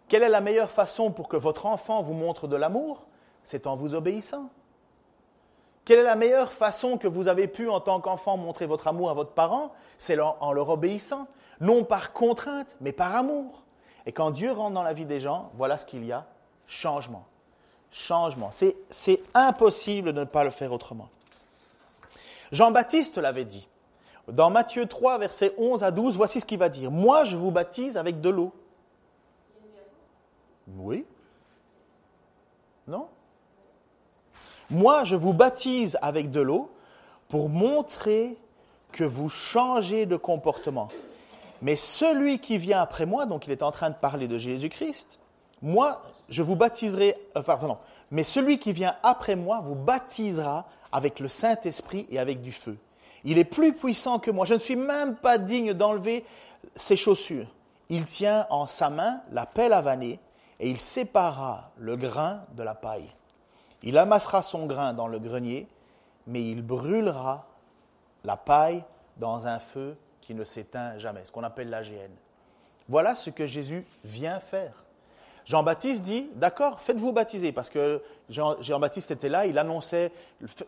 [0.08, 3.06] Quelle est la meilleure façon pour que votre enfant vous montre de l'amour?
[3.42, 4.50] C'est en vous obéissant.
[5.84, 9.10] Quelle est la meilleure façon que vous avez pu, en tant qu'enfant, montrer votre amour
[9.10, 9.72] à votre parent?
[9.98, 11.26] C'est en leur obéissant.
[11.60, 13.62] Non par contrainte, mais par amour.
[14.06, 16.26] Et quand Dieu rentre dans la vie des gens, voilà ce qu'il y a
[16.66, 17.26] changement.
[17.92, 18.50] Changement.
[18.90, 21.08] C'est impossible de ne pas le faire autrement.
[22.52, 23.68] Jean-Baptiste l'avait dit.
[24.28, 26.90] Dans Matthieu 3, versets 11 à 12, voici ce qu'il va dire.
[26.90, 28.52] Moi, je vous baptise avec de l'eau.
[30.76, 31.04] Oui.
[32.86, 33.08] Non
[34.70, 36.70] Moi, je vous baptise avec de l'eau
[37.28, 38.36] pour montrer
[38.92, 40.88] que vous changez de comportement.
[41.62, 45.20] Mais celui qui vient après moi, donc il est en train de parler de Jésus-Christ,
[45.62, 47.76] moi, je vous baptiserai, euh, pardon,
[48.10, 52.78] mais celui qui vient après moi vous baptisera avec le Saint-Esprit et avec du feu.
[53.24, 54.46] Il est plus puissant que moi.
[54.46, 56.24] Je ne suis même pas digne d'enlever
[56.74, 57.46] ses chaussures.
[57.88, 60.18] Il tient en sa main la pelle à vanner
[60.58, 63.10] et il séparera le grain de la paille.
[63.82, 65.68] Il amassera son grain dans le grenier,
[66.26, 67.46] mais il brûlera
[68.24, 68.84] la paille
[69.16, 69.96] dans un feu
[70.30, 72.12] qui ne s'éteint jamais, ce qu'on appelle l'AGN.
[72.88, 74.84] Voilà ce que Jésus vient faire.
[75.44, 80.12] Jean-Baptiste dit, d'accord, faites-vous baptiser, parce que Jean-Baptiste était là, il annonçait,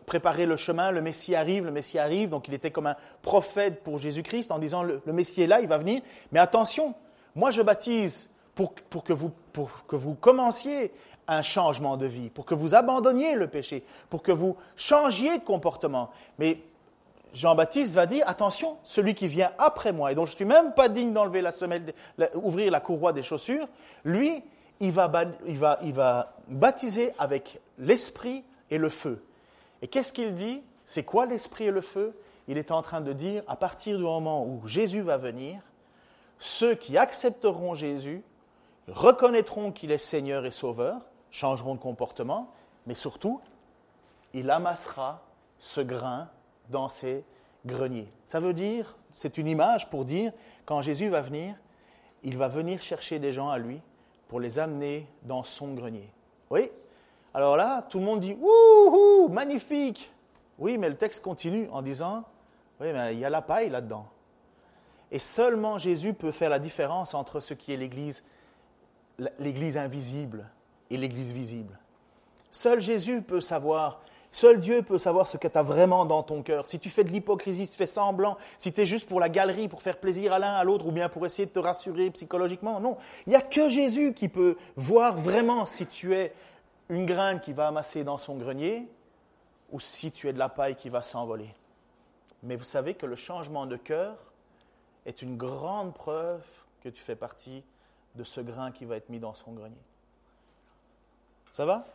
[0.05, 3.83] préparer le chemin, le Messie arrive, le Messie arrive, donc il était comme un prophète
[3.83, 6.01] pour Jésus-Christ en disant, le, Messie est là, il va venir,
[6.33, 6.93] mais attention,
[7.33, 10.91] moi je baptise pour, que vous, pour que vous commenciez
[11.29, 15.43] un changement de vie, pour que vous abandonniez le péché, pour que vous changiez de
[15.45, 16.09] comportement.
[16.37, 16.59] Mais
[17.33, 20.73] Jean-Baptiste va dire, attention, celui qui vient après moi, et dont je ne suis même
[20.73, 21.93] pas digne d'enlever la semelle,
[22.35, 23.67] ouvrir la courroie des chaussures,
[24.03, 24.43] lui,
[24.79, 25.11] il va,
[25.47, 29.23] il va, il va baptiser avec l'esprit et le feu.
[29.81, 30.61] Et qu'est-ce qu'il dit?
[30.85, 32.15] C'est quoi l'esprit et le feu?
[32.47, 35.61] Il est en train de dire, à partir du moment où Jésus va venir,
[36.39, 38.21] ceux qui accepteront Jésus
[38.87, 42.51] reconnaîtront qu'il est Seigneur et Sauveur, changeront de comportement,
[42.85, 43.39] mais surtout,
[44.33, 45.21] il amassera
[45.57, 46.27] ce grain
[46.69, 47.23] dans ses
[47.65, 48.09] greniers.
[48.27, 50.31] Ça veut dire, c'est une image pour dire,
[50.65, 51.55] quand Jésus va venir,
[52.23, 53.81] il va venir chercher des gens à lui
[54.27, 56.09] pour les amener dans son grenier.
[56.49, 56.71] Oui
[57.33, 60.11] Alors là, tout le monde dit Wouhou, magnifique
[60.57, 62.23] Oui, mais le texte continue en disant
[62.79, 64.07] Oui, mais il y a la paille là-dedans.
[65.11, 68.23] Et seulement Jésus peut faire la différence entre ce qui est l'Église,
[69.37, 70.49] l'Église invisible
[70.89, 71.77] et l'Église visible.
[72.49, 74.01] Seul Jésus peut savoir
[74.33, 76.65] Seul Dieu peut savoir ce que tu as vraiment dans ton cœur.
[76.65, 79.29] Si tu fais de l'hypocrisie, si tu fais semblant, si tu es juste pour la
[79.29, 82.09] galerie, pour faire plaisir à l'un, à l'autre, ou bien pour essayer de te rassurer
[82.09, 82.97] psychologiquement, non.
[83.27, 86.33] Il n'y a que Jésus qui peut voir vraiment si tu es
[86.89, 88.89] une graine qui va amasser dans son grenier
[89.71, 91.53] ou si tu es de la paille qui va s'envoler.
[92.41, 94.17] Mais vous savez que le changement de cœur
[95.05, 96.43] est une grande preuve
[96.81, 97.63] que tu fais partie
[98.15, 99.77] de ce grain qui va être mis dans son grenier.
[101.53, 101.85] Ça va?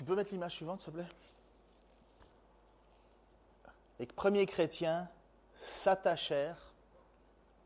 [0.00, 1.08] Tu peux mettre l'image suivante, s'il te plaît?
[3.98, 5.06] Les premiers chrétiens
[5.58, 6.72] s'attachèrent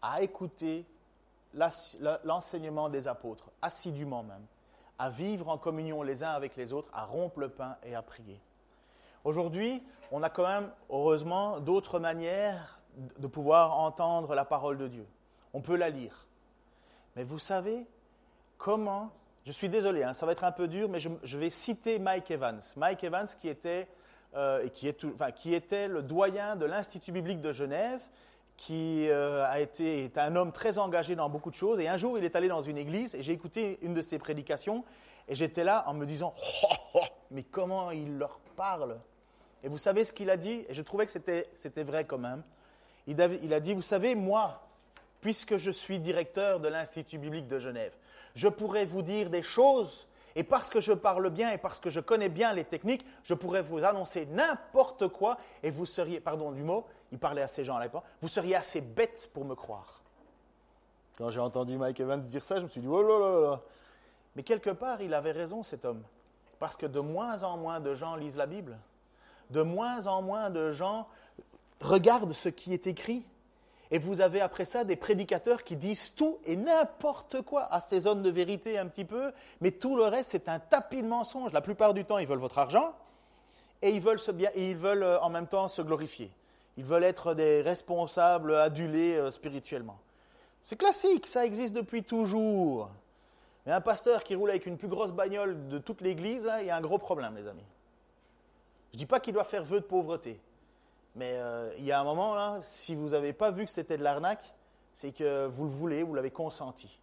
[0.03, 0.85] à écouter
[2.25, 4.44] l'enseignement des apôtres, assidûment même,
[4.99, 8.03] à vivre en communion les uns avec les autres, à rompre le pain et à
[8.03, 8.40] prier.
[9.23, 15.07] Aujourd'hui, on a quand même, heureusement, d'autres manières de pouvoir entendre la parole de Dieu.
[15.53, 16.27] On peut la lire.
[17.14, 17.87] Mais vous savez
[18.59, 19.12] comment
[19.44, 22.30] je suis désolé, hein, ça va être un peu dur, mais je, vais citer Mike
[22.30, 22.61] Evans.
[22.76, 23.88] Mike Evans qui était,
[24.35, 25.04] euh, qui, est
[25.35, 28.00] qui était le doyen de l'Institut biblique de Genève,
[28.57, 31.78] qui euh, a été, est un homme très engagé dans beaucoup de choses.
[31.80, 34.18] Et un jour, il est allé dans une église et j'ai écouté une de ses
[34.18, 34.83] prédications
[35.28, 38.98] et j'étais là en me disant, oh, oh, mais comment il leur parle?
[39.62, 40.64] Et vous savez ce qu'il a dit?
[40.68, 42.42] Et je trouvais que c'était vrai quand même.
[43.07, 44.62] Il il a dit, vous savez, moi,
[45.24, 47.94] puisque je suis directeur de l'Institut biblique de Genève,
[48.34, 50.06] je pourrais vous dire des choses,
[50.37, 53.32] et parce que je parle bien et parce que je connais bien les techniques, je
[53.32, 57.64] pourrais vous annoncer n'importe quoi, et vous seriez, pardon du mot, il parlait à ces
[57.64, 60.02] gens à l'époque, vous seriez assez bête pour me croire.
[61.16, 63.62] Quand j'ai entendu Mike Evans dire ça, je me suis dit, oh là là là.
[64.37, 66.02] Mais quelque part, il avait raison, cet homme.
[66.58, 68.76] Parce que de moins en moins de gens lisent la Bible.
[69.48, 71.08] De moins en moins de gens
[71.80, 73.24] regardent ce qui est écrit.
[73.90, 78.31] Et vous avez après ça des prédicateurs qui disent tout et n'importe quoi, assaisonnent de
[78.31, 81.53] vérité un petit peu, mais tout le reste, c'est un tapis de mensonges.
[81.53, 82.94] La plupart du temps, ils veulent votre argent
[83.83, 86.31] et ils veulent, se bien, et ils veulent euh, en même temps se glorifier.
[86.77, 89.99] Ils veulent être des responsables adulés euh, spirituellement.
[90.64, 92.88] C'est classique, ça existe depuis toujours.
[93.66, 96.66] Mais un pasteur qui roule avec une plus grosse bagnole de toute l'église, hein, il
[96.66, 97.64] y a un gros problème, les amis.
[98.92, 100.40] Je ne dis pas qu'il doit faire vœu de pauvreté.
[101.14, 103.96] Mais euh, il y a un moment, là, si vous n'avez pas vu que c'était
[103.96, 104.55] de l'arnaque,
[104.92, 106.98] c'est que vous le voulez, vous l'avez consenti.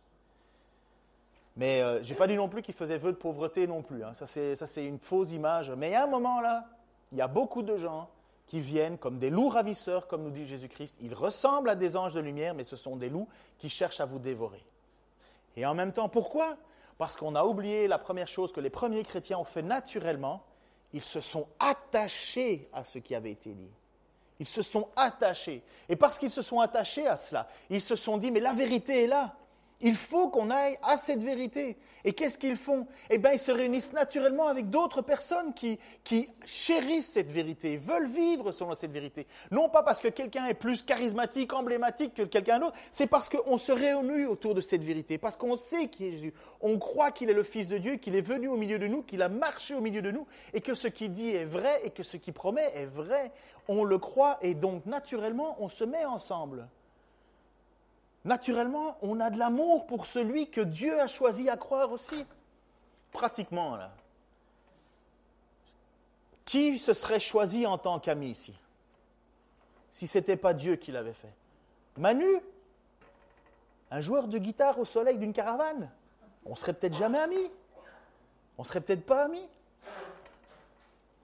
[1.57, 4.03] Mais euh, je n'ai pas dit non plus qu'il faisait vœu de pauvreté non plus.
[4.03, 4.13] Hein.
[4.13, 5.69] Ça, c'est une fausse image.
[5.71, 6.65] Mais il y a un moment, là,
[7.11, 8.09] il y a beaucoup de gens
[8.47, 10.95] qui viennent comme des loups ravisseurs, comme nous dit Jésus-Christ.
[11.01, 14.05] Ils ressemblent à des anges de lumière, mais ce sont des loups qui cherchent à
[14.05, 14.63] vous dévorer.
[15.55, 16.57] Et en même temps, pourquoi?
[16.97, 20.43] Parce qu'on a oublié la première chose que les premiers chrétiens ont fait naturellement.
[20.93, 23.71] Ils se sont attachés à ce qui avait été dit.
[24.41, 25.61] Ils se sont attachés.
[25.87, 29.03] Et parce qu'ils se sont attachés à cela, ils se sont dit, mais la vérité
[29.03, 29.35] est là.
[29.81, 31.77] Il faut qu'on aille à cette vérité.
[32.03, 32.87] Et qu'est-ce qu'ils font?
[33.09, 35.79] Eh bien, ils se réunissent naturellement avec d'autres personnes qui,
[36.45, 39.27] chérissent cette vérité, veulent vivre selon cette vérité.
[39.51, 43.57] Non pas parce que quelqu'un est plus charismatique, emblématique que quelqu'un d'autre, c'est parce qu'on
[43.57, 46.33] se réunit autour de cette vérité, parce qu'on sait qui est Jésus.
[46.61, 49.03] On croit qu'il est le Fils de Dieu, qu'il est venu au milieu de nous,
[49.03, 51.91] qu'il a marché au milieu de nous, et que ce qu'il dit est vrai, et
[51.91, 53.31] que ce qu'il promet est vrai.
[53.71, 56.67] On le croit, et donc naturellement, on se met ensemble
[58.25, 62.25] naturellement, on a de l'amour pour celui que Dieu a choisi à croire aussi.
[63.11, 63.91] Pratiquement, là.
[66.45, 68.53] Qui se serait choisi en tant qu'ami ici
[69.89, 71.33] Si ce n'était pas Dieu qui l'avait fait?
[71.97, 72.41] Manu
[73.89, 75.89] Un joueur de guitare au soleil d'une caravane
[76.45, 77.51] On serait peut-être jamais amis.
[78.57, 79.47] On serait peut-être pas amis.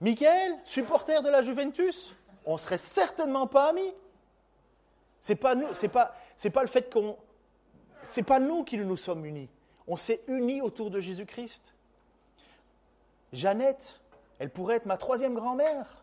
[0.00, 2.14] Michael, supporter de la Juventus
[2.50, 3.92] On serait certainement pas amis.
[5.20, 6.14] C'est pas nous, pas,
[6.50, 7.18] pas le fait qu'on,
[8.02, 9.50] c'est pas nous qui nous sommes unis.
[9.86, 11.74] On s'est unis autour de Jésus-Christ.
[13.34, 14.00] Jeannette,
[14.38, 16.02] elle pourrait être ma troisième grand-mère.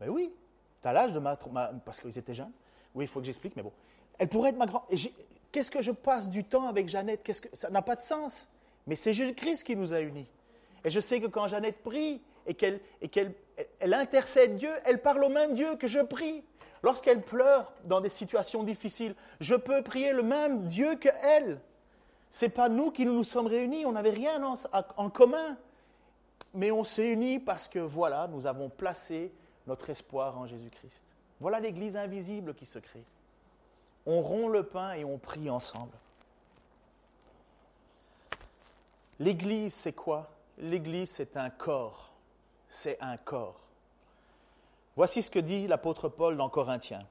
[0.00, 0.32] Ben oui,
[0.80, 1.36] tu as l'âge de ma,
[1.84, 2.52] parce qu'ils étaient jeunes.
[2.94, 3.72] Oui, il faut que j'explique, mais bon.
[4.16, 4.86] Elle pourrait être ma grand.
[5.52, 7.22] Qu'est-ce que je passe du temps avec Jeannette?
[7.22, 8.48] Qu'est-ce que ça n'a pas de sens.
[8.86, 10.30] Mais c'est Jésus-Christ qui nous a unis.
[10.82, 12.80] Et je sais que quand Jeannette prie et qu'elle
[13.80, 16.44] intercède Dieu, elle parle au même Dieu que je prie.
[16.82, 21.60] Lorsqu'elle pleure dans des situations difficiles, je peux prier le même Dieu que elle.
[22.28, 24.56] C'est pas nous qui nous, sommes réunis, on n'avait rien en,
[24.96, 25.56] en, commun,
[26.52, 29.32] mais on s'est unis parce que voilà, nous avons placé
[29.66, 31.02] notre espoir en Jésus-Christ.
[31.40, 33.04] Voilà l'Église invisible qui se crée.
[34.04, 35.96] On rompt le pain et on prie ensemble.
[39.18, 40.30] L'Église, c'est quoi?
[40.58, 42.13] L'Église, c'est un corps.
[42.74, 43.60] C'est un corps.
[44.96, 47.06] Voici ce que dit l'apôtre Paul dans Corinthiens,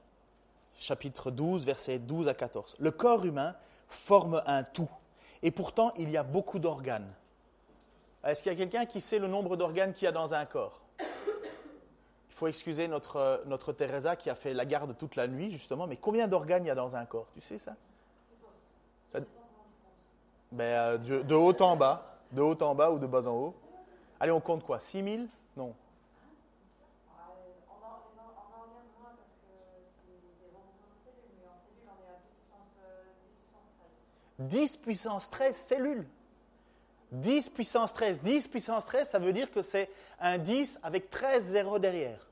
[0.78, 2.76] chapitre 12, versets 12 à 14.
[2.78, 3.56] Le corps humain
[3.88, 4.90] forme un tout,
[5.42, 7.10] et pourtant il y a beaucoup d'organes.
[8.24, 10.44] Est-ce qu'il y a quelqu'un qui sait le nombre d'organes qu'il y a dans un
[10.44, 10.82] corps?
[11.00, 15.86] Il faut excuser notre, notre Teresa qui a fait la garde toute la nuit, justement,
[15.86, 17.28] mais combien d'organes il y a dans un corps?
[17.32, 17.74] Tu sais ça,
[20.52, 23.54] ben, euh, de, haut en bas, de haut en bas ou de bas en haut.
[24.20, 24.78] Allez, on compte quoi?
[24.78, 25.22] 6 000
[25.56, 25.74] Non,
[34.38, 36.06] 10 puissance 13 cellules.
[37.12, 38.20] 10 puissance 13.
[38.20, 42.26] 10 puissance 13, ça veut dire que c'est un 10 avec 13 zéros derrière.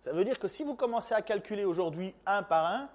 [0.00, 2.88] Ça veut dire que si vous commencez à calculer aujourd'hui un par un,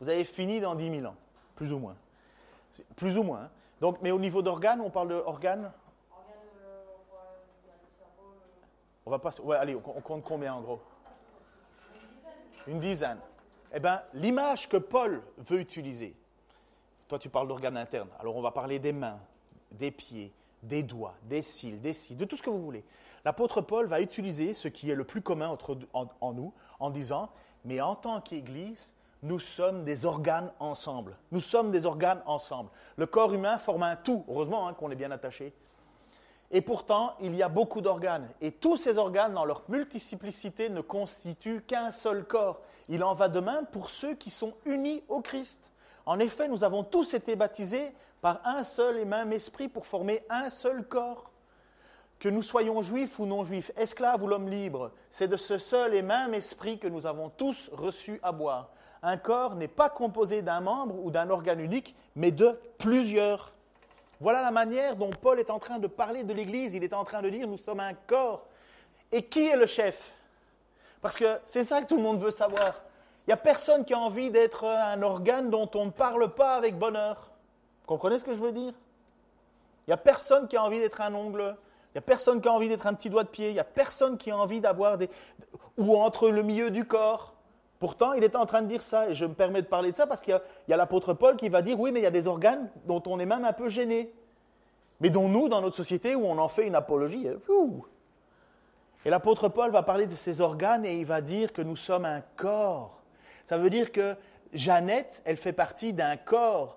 [0.00, 1.16] vous avez fini dans 10 000 ans,
[1.56, 1.96] plus ou moins.
[2.96, 3.50] Plus ou moins.
[3.80, 5.72] Donc, mais au niveau d'organes, on parle d'organes
[9.06, 9.30] On va pas.
[9.42, 10.80] Ouais, allez, on compte combien en gros?
[12.66, 13.18] Une dizaine.
[13.72, 16.16] Eh bien, l'image que Paul veut utiliser,
[17.08, 18.08] toi, tu parles d'organes internes.
[18.18, 19.18] Alors, on va parler des mains,
[19.72, 22.84] des pieds, des doigts, des cils, des cils, de tout ce que vous voulez.
[23.24, 25.56] L'apôtre Paul va utiliser ce qui est le plus commun
[26.20, 27.30] en, nous en disant,
[27.64, 31.16] mais en tant qu'Église, nous sommes des organes ensemble.
[31.32, 32.70] Nous sommes des organes ensemble.
[32.96, 34.24] Le corps humain forme un tout.
[34.28, 35.54] Heureusement hein, qu'on est bien attaché.
[36.50, 38.28] Et pourtant, il y a beaucoup d'organes.
[38.42, 42.60] Et tous ces organes, dans leur multiplicité, ne constituent qu'un seul corps.
[42.90, 45.72] Il en va de même pour ceux qui sont unis au Christ.
[46.06, 50.22] En effet, nous avons tous été baptisés par un seul et même esprit pour former
[50.30, 51.30] un seul corps.
[52.18, 55.94] Que nous soyons juifs ou non juifs, esclaves ou l'homme libre, c'est de ce seul
[55.94, 58.70] et même esprit que nous avons tous reçu à boire.
[59.02, 63.52] Un corps n'est pas composé d'un membre ou d'un organe unique, mais de plusieurs.
[64.20, 66.72] Voilà la manière dont Paul est en train de parler de l'Église.
[66.72, 68.46] Il est en train de dire, nous sommes un corps.
[69.12, 70.12] Et qui est le chef?
[71.02, 72.83] Parce que c'est ça que tout le monde veut savoir.
[73.26, 76.54] Il n'y a personne qui a envie d'être un organe dont on ne parle pas
[76.56, 77.30] avec bonheur.
[77.80, 78.74] Vous comprenez ce que je veux dire?
[79.86, 81.56] Il n'y a personne qui a envie d'être un ongle
[81.90, 83.48] Il n'y a personne qui a envie d'être un petit doigt de pied.
[83.48, 85.08] Il n'y a personne qui a envie d'avoir des...
[85.78, 87.34] ou entre le milieu du corps.
[87.78, 89.96] Pourtant, il était en train de dire ça, et je me permets de parler de
[89.96, 92.10] ça parce qu'il y a, l'apôtre Paul qui va dire, oui, mais il y a
[92.10, 94.10] des organes dont on est même un peu gêné,
[95.00, 97.36] mais dont nous, dans notre société, où on en fait une apologie, euh,
[99.04, 102.06] et l'apôtre Paul va parler de ces organes et il va dire que nous sommes
[102.06, 103.03] un corps.
[103.44, 104.16] Ça veut dire que
[104.52, 106.76] Jeannette, elle fait partie d'un corps.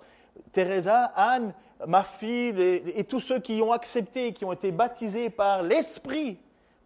[0.51, 1.53] Teresa, Anne,
[1.86, 6.39] ma fille et, tous ceux qui ont accepté, qui ont été baptisés par l'Esprit,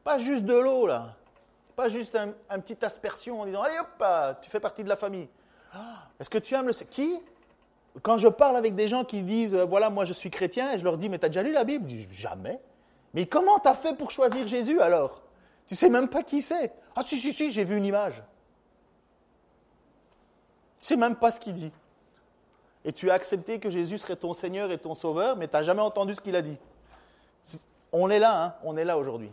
[0.04, 1.16] pas juste de l'eau là,
[1.76, 4.04] pas juste un, petit aspersion en disant allez hop,
[4.42, 5.30] tu fais partie de la famille.
[5.74, 7.20] Ah, est-ce que tu aimes le qui?
[8.02, 10.84] Quand je parle avec des gens qui disent voilà moi je suis chrétien et je
[10.84, 11.90] leur dis mais tu as déjà lu la Bible?
[12.12, 12.60] Jamais.
[13.14, 15.22] Mais comment tu as fait pour choisir Jésus alors?
[15.66, 16.74] Tu sais même pas qui c'est.
[16.96, 18.22] Ah si si si j'ai vu une image.
[20.82, 21.72] Tu sais même pas ce qu'il dit
[22.84, 25.62] et tu as accepté que Jésus serait ton Seigneur et ton Sauveur, mais tu n'as
[25.62, 26.58] jamais entendu ce qu'il a dit.
[27.92, 29.32] On est là, hein, on est là aujourd'hui.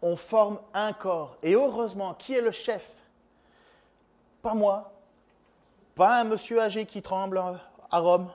[0.00, 1.36] On forme un corps.
[1.42, 2.88] Et heureusement, qui est le chef?
[4.42, 4.92] Pas moi,
[5.94, 8.28] pas un monsieur âgé qui tremble à Rome,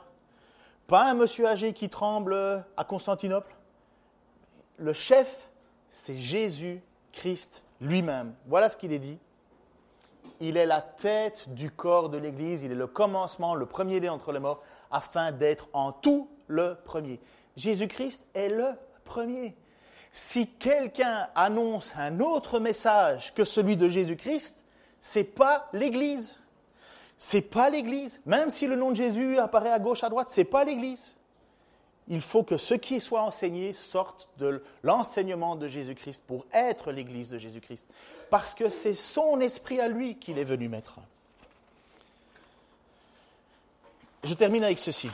[0.87, 3.53] pas un monsieur âgé qui tremble à Constantinople.
[4.77, 5.49] Le chef,
[5.89, 8.33] c'est Jésus-Christ lui-même.
[8.45, 9.17] Voilà ce qu'il est dit
[10.39, 14.31] il est la tête du corps de l'Église, il est le commencement, le premier-né entre
[14.31, 17.19] les morts, afin d'être en tout le premier.
[17.55, 18.69] Jésus-Christ est le
[19.03, 19.55] premier.
[20.11, 24.63] Si quelqu'un annonce un autre message que celui de Jésus-Christ,
[25.01, 26.39] c'est pas l'Église.
[27.17, 28.21] C'est pas l'Église.
[28.25, 31.16] Même si le nom de Jésus apparaît à gauche, à droite, c'est pas l'Église
[32.07, 37.29] il faut que ce qui soit enseigné sorte de l'enseignement de Jésus-Christ pour être l'Église
[37.29, 37.87] de Jésus-Christ.
[38.29, 40.99] Parce que c'est son esprit à lui qu'il est venu mettre.
[44.23, 45.09] Je termine avec ceci.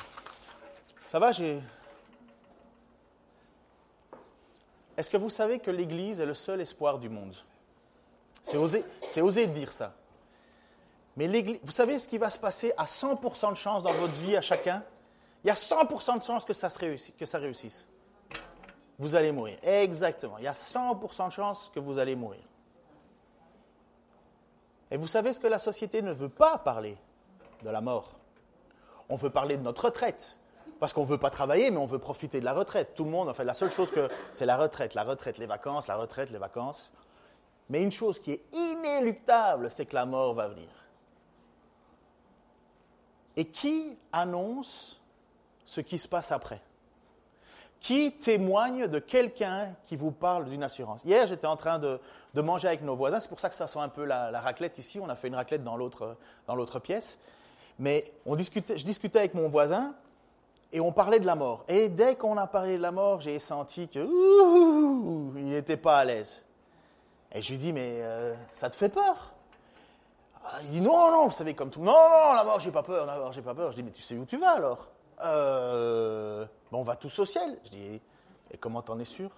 [1.08, 1.32] Ça va
[4.96, 7.36] Est-ce que vous savez que l'Église est le seul espoir du monde?
[8.44, 8.84] C'est osé,
[9.22, 9.94] osé de dire ça.
[11.16, 14.36] Mais vous savez ce qui va se passer à 100% de chance dans votre vie
[14.36, 14.84] à chacun?
[15.44, 17.88] Il y a 100% de chances que ça, ça réussisse.
[18.98, 19.58] Vous allez mourir.
[19.64, 20.38] Exactement.
[20.38, 22.44] Il y a 100% de chances que vous allez mourir.
[24.90, 26.98] Et vous savez ce que la société ne veut pas parler
[27.64, 28.14] de la mort?
[29.10, 30.38] On veut parler de notre retraite.
[30.80, 32.94] Parce qu'on ne veut pas travailler, mais on veut profiter de la retraite.
[32.94, 35.46] Tout le monde, en fait, la seule chose que c'est la retraite, la retraite, les
[35.46, 36.94] vacances, la retraite, les vacances.
[37.70, 40.70] Mais une chose qui est inéluctable, c'est que la mort va venir.
[43.36, 45.02] Et qui annonce
[45.66, 46.62] ce qui se passe après
[47.80, 51.04] Qui témoigne de quelqu'un qui vous parle d'une assurance?
[51.04, 52.00] Hier, j'étais en train de,
[52.36, 55.00] manger avec nos voisins, c'est pour ça que ça sent un peu la, raclette ici,
[55.00, 57.20] on a fait une raclette dans l'autre, pièce,
[57.80, 59.94] mais on discutait, je discutais avec mon voisin
[60.72, 61.64] et on parlait de la mort.
[61.68, 64.00] Et dès qu'on a parlé de la mort, j'ai senti que
[65.38, 66.46] il n'était pas à l'aise.
[67.34, 69.34] Et je lui dis, mais euh, ça te fait peur?
[70.64, 71.82] Il dit, non, non, vous savez, comme tout.
[71.82, 73.72] Non, non, la mort, j'ai pas peur, la mort, j'ai pas peur.
[73.72, 74.88] Je dis, mais tu sais où tu vas alors?
[75.24, 77.58] Euh, on va tous au ciel.
[77.66, 78.02] Je dis,
[78.52, 79.30] et comment t'en es sûr?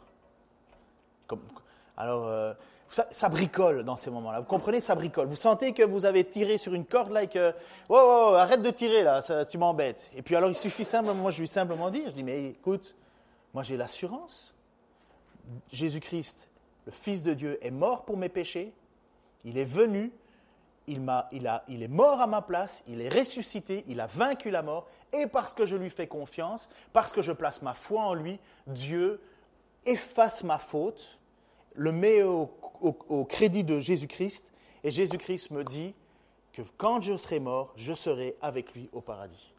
[1.98, 2.54] Alors, euh,
[2.90, 4.40] ça, bricole dans ces moments-là.
[4.40, 5.28] Vous comprenez, ça bricole.
[5.28, 7.52] Vous sentez que vous avez tiré sur une corde là et que,
[7.90, 10.10] oh, oh, oh arrête de tirer là, ça, tu m'embêtes.
[10.16, 12.96] Et puis alors, il suffit simplement, moi je lui simplement dire, je dis, mais écoute,
[13.54, 14.54] moi j'ai l'assurance.
[15.72, 16.48] Jésus-Christ,
[16.86, 18.74] le Fils de Dieu, est mort pour mes péchés.
[19.44, 20.12] Il est venu,
[20.88, 24.50] il, il, a, il est mort à ma place, il est ressuscité, il a vaincu
[24.52, 28.02] la mort, et parce que je lui fais confiance, parce que je place ma foi
[28.02, 29.22] en lui, Dieu
[29.86, 31.20] efface ma faute,
[31.74, 32.48] le met au,
[33.30, 34.52] crédit de Jésus-Christ,
[34.84, 35.94] et Jésus-Christ me dit
[36.54, 39.54] que quand je serai mort, je serai avec lui au paradis.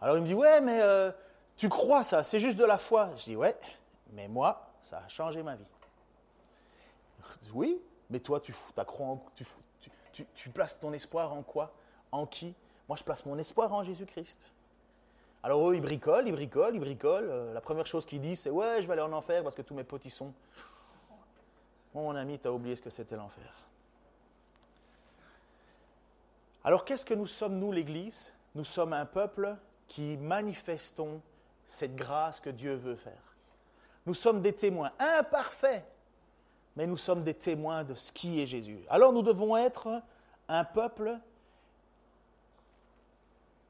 [0.00, 1.10] Alors il me dit, ouais, mais euh,
[1.56, 3.10] tu crois ça, c'est juste de la foi.
[3.16, 3.56] Je dis, ouais,
[4.12, 5.64] mais moi, ça a changé ma vie.
[7.54, 8.54] Oui, mais toi, tu,
[9.34, 9.44] tu,
[10.12, 11.72] tu, tu places ton espoir en quoi?
[12.10, 12.54] En qui?
[12.88, 14.52] Moi, je place mon espoir en Jésus-Christ.
[15.42, 17.28] Alors eux, ils bricolent, ils bricolent, ils bricolent.
[17.28, 19.62] Euh, la première chose qu'ils disent, c'est Ouais, je vais aller en enfer parce que
[19.62, 20.32] tous mes potes sont.
[21.94, 23.52] mon ami, tu as oublié ce que c'était l'enfer.
[26.64, 28.32] Alors qu'est-ce que nous sommes, nous, l'Église?
[28.54, 29.56] Nous sommes un peuple
[29.86, 31.20] qui manifestons
[31.66, 33.36] cette grâce que Dieu veut faire.
[34.06, 35.84] Nous sommes des témoins imparfaits,
[36.78, 38.78] mais nous sommes des témoins de ce qui est Jésus.
[38.88, 40.00] Alors nous devons être
[40.48, 41.18] un peuple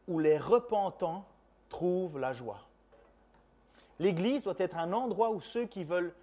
[0.06, 1.24] où les repentants
[1.70, 2.66] trouvent la joie.
[3.98, 6.14] L'Église doit être un endroit où ceux qui veulent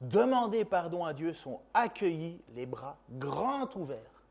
[0.00, 4.24] demander pardon à Dieu sont accueillis, les bras grands ouverts.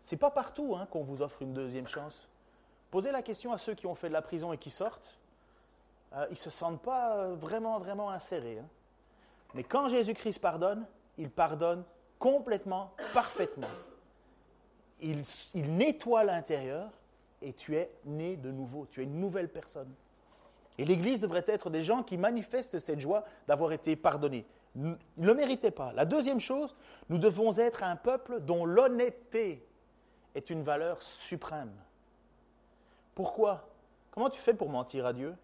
[0.00, 2.28] C'est pas partout hein, qu'on vous offre une deuxième chance.
[2.90, 5.16] Posez la question à ceux qui ont fait de la prison et qui sortent.
[6.14, 8.58] euh, ils ne se sentent pas vraiment, vraiment insérés.
[8.58, 8.66] Hein.
[9.56, 10.86] Mais quand Jésus-Christ pardonne,
[11.16, 11.82] il pardonne
[12.18, 13.70] complètement, parfaitement.
[15.00, 15.22] Il,
[15.54, 16.90] nettoie l'intérieur
[17.40, 19.92] et tu es né de nouveau, tu es une nouvelle personne.
[20.76, 24.46] Et l'Église devrait être des gens qui manifestent cette joie d'avoir été pardonnés.
[24.74, 25.92] Ils ne le méritaient pas.
[25.94, 26.76] La deuxième chose,
[27.08, 29.66] nous devons être un peuple dont l'honnêteté
[30.34, 31.72] est une valeur suprême.
[33.14, 33.70] Pourquoi?
[34.10, 35.34] Comment tu fais pour mentir à Dieu?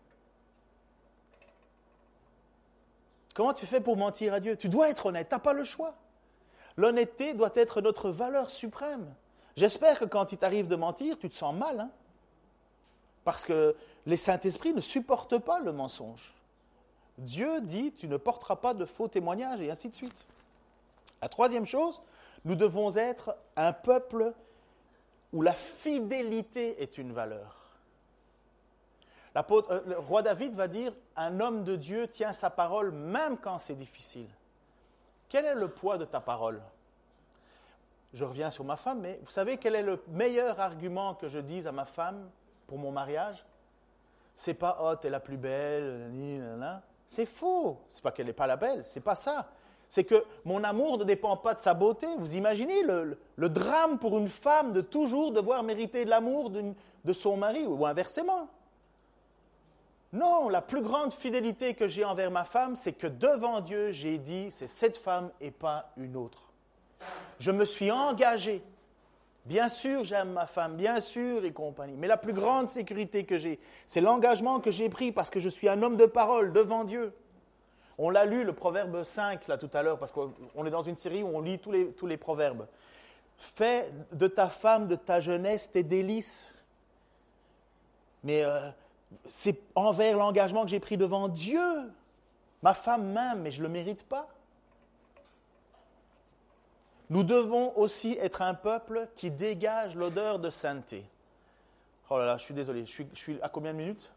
[3.34, 4.56] Comment tu fais pour mentir à Dieu?
[4.56, 5.94] Tu dois être honnête, tu n'as pas le choix.
[6.76, 9.14] L'honnêteté doit être notre valeur suprême.
[9.56, 11.80] J'espère que quand il t'arrive de mentir, tu te sens mal.
[11.80, 11.90] Hein
[13.24, 13.76] Parce que
[14.06, 16.32] les Saint-Esprits ne supportent pas le mensonge.
[17.18, 20.26] Dieu dit, tu ne porteras pas de faux témoignages, et ainsi de suite.
[21.20, 22.00] La troisième chose,
[22.44, 24.32] nous devons être un peuple
[25.32, 27.61] où la fidélité est une valeur.
[29.36, 33.58] Euh, le roi David va dire, un homme de Dieu tient sa parole même quand
[33.58, 34.28] c'est difficile.
[35.28, 36.60] Quel est le poids de ta parole?
[38.12, 41.38] Je reviens sur ma femme, mais vous savez quel est le meilleur argument que je
[41.38, 42.28] dise à ma femme
[42.66, 43.42] pour mon mariage?
[44.36, 46.10] C'est pas oh t'es la plus belle,
[47.06, 47.78] C'est faux.
[47.90, 49.48] C'est pas qu'elle n'est pas la belle, c'est pas ça.
[49.88, 52.06] C'est que mon amour ne dépend pas de sa beauté.
[52.18, 57.36] Vous imaginez le, drame pour une femme de toujours devoir mériter de l'amour de son
[57.36, 58.48] mari ou inversement.
[60.12, 64.18] Non, la plus grande fidélité que j'ai envers ma femme, c'est que devant Dieu, j'ai
[64.18, 66.52] dit, c'est cette femme et pas une autre.
[67.38, 68.62] Je me suis engagé
[69.44, 71.96] Bien sûr, j'aime ma femme, bien sûr, et compagnie.
[71.96, 73.58] Mais la plus grande sécurité que j'ai,
[73.88, 77.12] c'est l'engagement que j'ai pris parce que je suis un homme de parole devant Dieu.
[77.98, 80.96] On l'a lu, le proverbe 5, là, tout à l'heure, parce qu'on est dans une
[80.96, 82.68] série où on lit tous les, tous les proverbes.
[83.36, 86.54] Fais de ta femme, de ta jeunesse, tes délices.
[88.22, 88.70] Mais euh,
[89.26, 91.90] c'est envers l'engagement que j'ai pris devant Dieu.
[92.62, 94.28] Ma femme m'aime, mais je ne le mérite pas.
[97.10, 101.04] Nous devons aussi être un peuple qui dégage l'odeur de sainteté.
[102.08, 104.10] Oh là là, je suis désolé, je suis, à combien de minutes?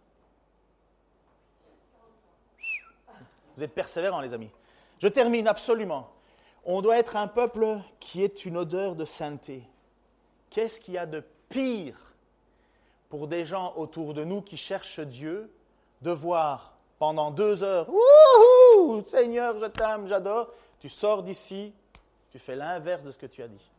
[3.57, 4.49] Vous êtes persévérants, les amis.
[4.99, 6.09] Je termine absolument.
[6.63, 9.63] On doit être un peuple qui ait une odeur de sainteté.
[10.49, 12.14] Qu'est-ce qu'il y a de pire
[13.15, 15.49] pour des gens autour de nous qui cherchent Dieu
[16.01, 20.49] de voir pendant deux heures, Wouhou, Seigneur, je t'aime, j'adore,
[20.81, 21.71] tu sors d'ici,
[22.29, 23.71] tu fais l'inverse de ce que tu as dit.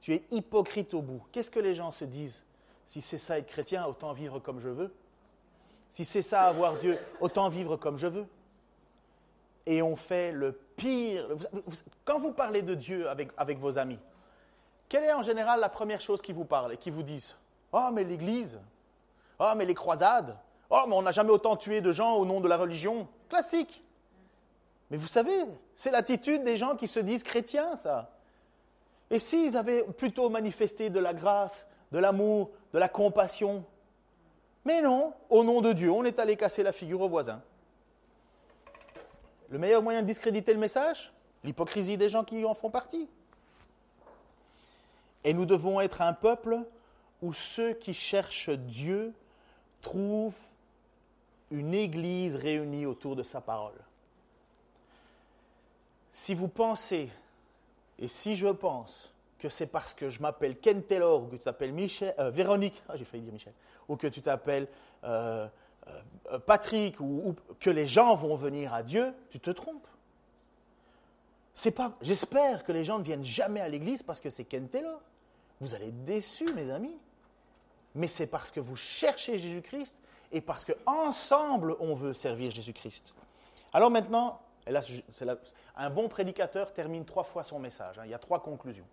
[0.00, 1.22] Tu es hypocrite au bout.
[1.30, 2.42] Qu'est-ce que les gens se disent
[2.86, 4.90] Si c'est ça être chrétien, autant vivre comme je veux?
[5.90, 8.26] Si c'est ça avoir Dieu, autant vivre comme je veux.
[9.66, 11.28] Et on fait le pire.
[12.06, 13.98] Quand vous parlez de Dieu avec, avec vos amis,
[14.88, 17.36] quelle est en général la première chose qui vous parle et qui vous disent?
[17.72, 18.60] Oh, mais l'Église
[19.38, 20.36] Oh, mais les croisades
[20.70, 23.06] Oh, mais on n'a jamais autant tué de gens au nom de la religion.
[23.28, 23.84] Classique.
[24.90, 25.44] Mais vous savez,
[25.74, 28.10] c'est l'attitude des gens qui se disent chrétiens, ça.
[29.10, 33.64] Et s'ils avaient plutôt manifesté de la grâce, de l'amour, de la compassion
[34.64, 37.42] Mais non, au nom de Dieu, on est allé casser la figure au voisin.
[39.50, 41.12] Le meilleur moyen de discréditer le message?
[41.44, 43.08] L'hypocrisie des gens qui en font partie.
[45.24, 46.60] Et nous devons être un peuple
[47.22, 49.14] où ceux qui cherchent Dieu
[49.80, 50.34] trouvent
[51.50, 53.78] une église réunie autour de sa parole
[56.12, 57.10] si vous pensez,
[57.98, 61.42] et si je pense, que c'est parce que je m'appelle Ken Taylor, ou que tu
[61.42, 61.74] t'appelles
[62.18, 63.54] euh, Véronique, ah, j'ai failli dire Michel,
[63.88, 64.68] ou que tu t'appelles
[65.02, 65.48] euh,
[65.88, 69.86] euh, Patrick, ou, que les gens vont venir à Dieu, tu te trompes.
[71.54, 74.68] C'est pas, j'espère que les gens ne viennent jamais à l'église parce que c'est Ken
[74.68, 75.00] Taylor.
[75.60, 76.96] Vous allez être déçus, mes amis.
[77.94, 79.94] Mais c'est parce que vous cherchez Jésus-Christ
[80.32, 83.14] et parce qu'ensemble on veut servir Jésus-Christ.
[83.72, 84.80] Alors maintenant, là,
[85.76, 87.98] un bon prédicateur termine trois fois son message.
[87.98, 88.02] Hein.
[88.04, 88.86] il y a trois conclusions.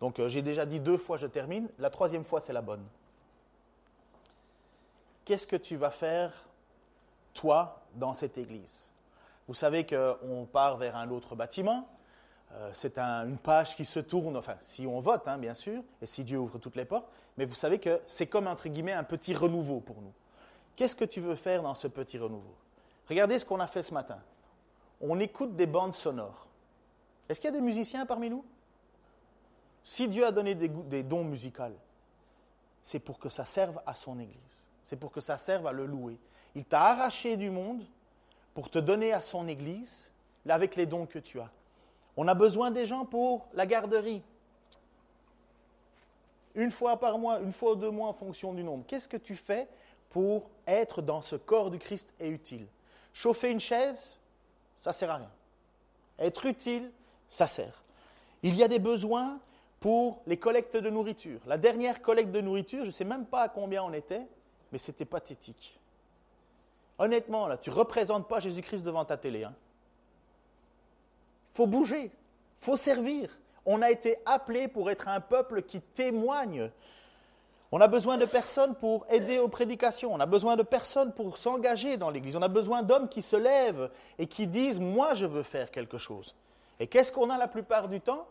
[0.00, 1.68] Donc euh, j'ai déjà dit deux fois je termine.
[1.78, 2.84] La troisième fois, c'est la bonne.
[5.24, 6.32] Qu'est-ce que tu vas faire,
[7.34, 8.88] toi, dans cette église?
[9.46, 11.86] Vous savez qu'on part vers un autre bâtiment.
[12.52, 16.06] Euh, c'est une page qui se tourne, enfin, si on vote, hein, bien sûr, et
[16.06, 17.08] si Dieu ouvre toutes les portes.
[17.36, 20.12] Mais vous savez que c'est comme, entre guillemets, un petit renouveau pour nous.
[20.76, 22.54] Qu'est-ce que tu veux faire dans ce petit renouveau?
[23.08, 24.18] Regardez ce qu'on a fait ce matin
[25.00, 26.46] on écoute des bandes sonores.
[27.28, 28.44] Est-ce qu'il y a des musiciens parmi nous?
[29.84, 31.62] Si Dieu a donné des, dons musicaux,
[32.82, 34.36] c'est pour que ça serve à son Église.
[34.84, 36.18] C'est pour que ça serve à le louer.
[36.54, 37.84] Il t'a arraché du monde
[38.54, 40.10] pour te donner à son Église
[40.48, 41.50] avec les dons que tu as.
[42.20, 44.24] On a besoin des gens pour la garderie.
[46.56, 48.82] Une fois par mois, une fois ou deux mois en fonction du nombre.
[48.88, 49.68] Qu'est-ce que tu fais
[50.10, 52.66] pour être dans ce corps du Christ est utile?
[53.14, 54.18] Chauffer une chaise,
[54.78, 55.30] ça sert à rien.
[56.18, 56.90] Être utile,
[57.28, 57.84] ça sert.
[58.42, 59.38] Il y a des besoins
[59.78, 61.38] pour les collectes de nourriture.
[61.46, 64.26] La dernière collecte de nourriture, je ne sais même pas à combien on était,
[64.72, 65.78] mais c'était pathétique.
[66.98, 69.44] Honnêtement, là, tu ne représentes pas Jésus-Christ devant ta télé.
[69.44, 69.54] Hein.
[71.58, 72.12] Faut bouger,
[72.60, 73.36] faut servir.
[73.66, 76.70] On a été appelé pour être un peuple qui témoigne.
[77.72, 80.14] On a besoin de personnes pour aider aux prédications.
[80.14, 82.36] On a besoin de personnes pour s'engager dans l'Église.
[82.36, 83.90] On a besoin d'hommes qui se lèvent
[84.20, 86.36] et qui disent, moi, je veux faire quelque chose.
[86.78, 88.28] Et qu'est-ce qu'on a la plupart du temps?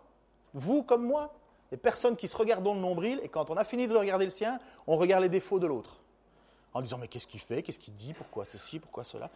[0.54, 1.34] Vous comme moi
[1.70, 4.24] Des personnes qui se regardent dans le nombril et quand on a fini de regarder
[4.24, 4.58] le sien,
[4.88, 6.00] on regarde les défauts de l'autre.
[6.74, 7.62] En disant, mais qu'est-ce qu'il fait?
[7.62, 8.14] Qu'est-ce qu'il dit?
[8.14, 8.80] Pourquoi ceci?
[8.80, 9.30] Pourquoi cela?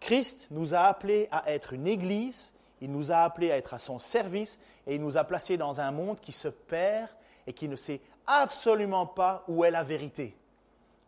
[0.00, 3.78] Christ nous a appelés à être une Église il nous a appelés à être à
[3.78, 7.08] son service et il nous a placés dans un monde qui se perd
[7.46, 10.36] et qui ne sait absolument pas où est la vérité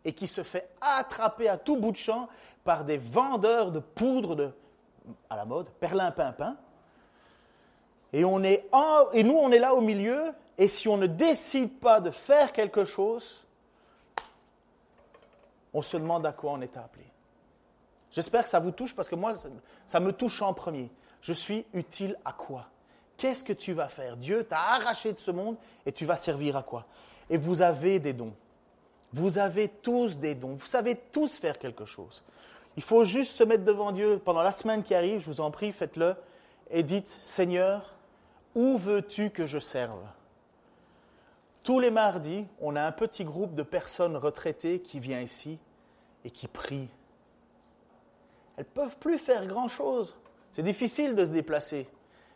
[0.05, 2.29] et qui se fait attraper à tout bout de champ
[2.63, 4.51] par des vendeurs de poudre de,
[5.29, 6.57] à la mode, perlimpinpin.
[8.13, 8.67] Et, on est
[9.13, 12.53] et nous, on est là au milieu, et si on ne décide pas de faire
[12.53, 13.45] quelque chose,
[15.73, 17.05] on se demande à quoi on est appelé.
[18.11, 19.35] J'espère que ça vous touche parce que moi,
[19.85, 20.89] ça me touche en premier.
[21.21, 22.67] Je suis utile à quoi?
[23.17, 24.15] Qu'est-ce que tu vas faire?
[24.15, 26.85] Dieu t'a arraché de ce monde et tu vas servir à quoi?
[27.29, 28.33] Et vous avez des dons.
[29.11, 30.53] Vous avez tous des dons.
[30.53, 32.23] Vous savez tous faire quelque chose.
[32.77, 35.51] Il faut juste se mettre devant Dieu pendant la semaine qui arrive, je vous en
[35.51, 36.15] prie, faites-le,
[36.69, 37.95] et dites, Seigneur,
[38.55, 39.99] où veux-tu que je serve?
[41.63, 45.59] Tous les mardis, on a un petit groupe de personnes retraitées qui vient ici
[46.23, 46.89] et qui prient.
[48.55, 50.15] Elles ne peuvent plus faire grand-chose.
[50.51, 51.87] C'est difficile de se déplacer.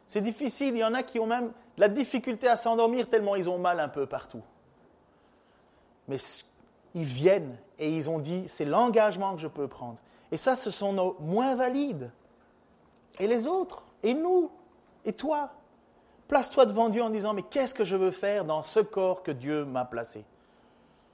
[0.07, 0.75] C'est difficile.
[0.75, 3.79] Il y en a qui ont même la difficulté à s'endormir tellement ils ont mal
[3.79, 4.43] un peu partout.
[6.07, 6.17] Mais
[6.93, 9.97] ils viennent et ils ont dit, c'est l'engagement que je peux prendre.
[10.31, 12.11] Et ça, ce sont nos moins valides.
[13.19, 14.51] Et les autres, et nous,
[15.05, 15.51] et toi.
[16.27, 19.31] Place-toi devant Dieu en disant, mais qu'est-ce que je veux faire dans ce corps que
[19.31, 20.25] Dieu m'a placé?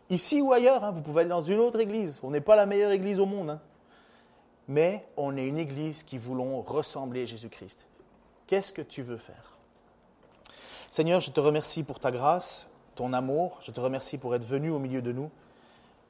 [0.10, 2.20] Ici ou ailleurs, hein, vous pouvez aller dans une autre église.
[2.24, 3.52] On n'est pas la meilleure église au monde.
[3.52, 3.62] Hein
[4.70, 7.88] mais on est une église qui voulons ressembler à Jésus-Christ.
[8.46, 9.58] Qu'est-ce que tu veux faire?
[10.92, 14.70] Seigneur, je te remercie pour ta grâce, ton amour, je te remercie pour être venu
[14.70, 15.32] au milieu de nous,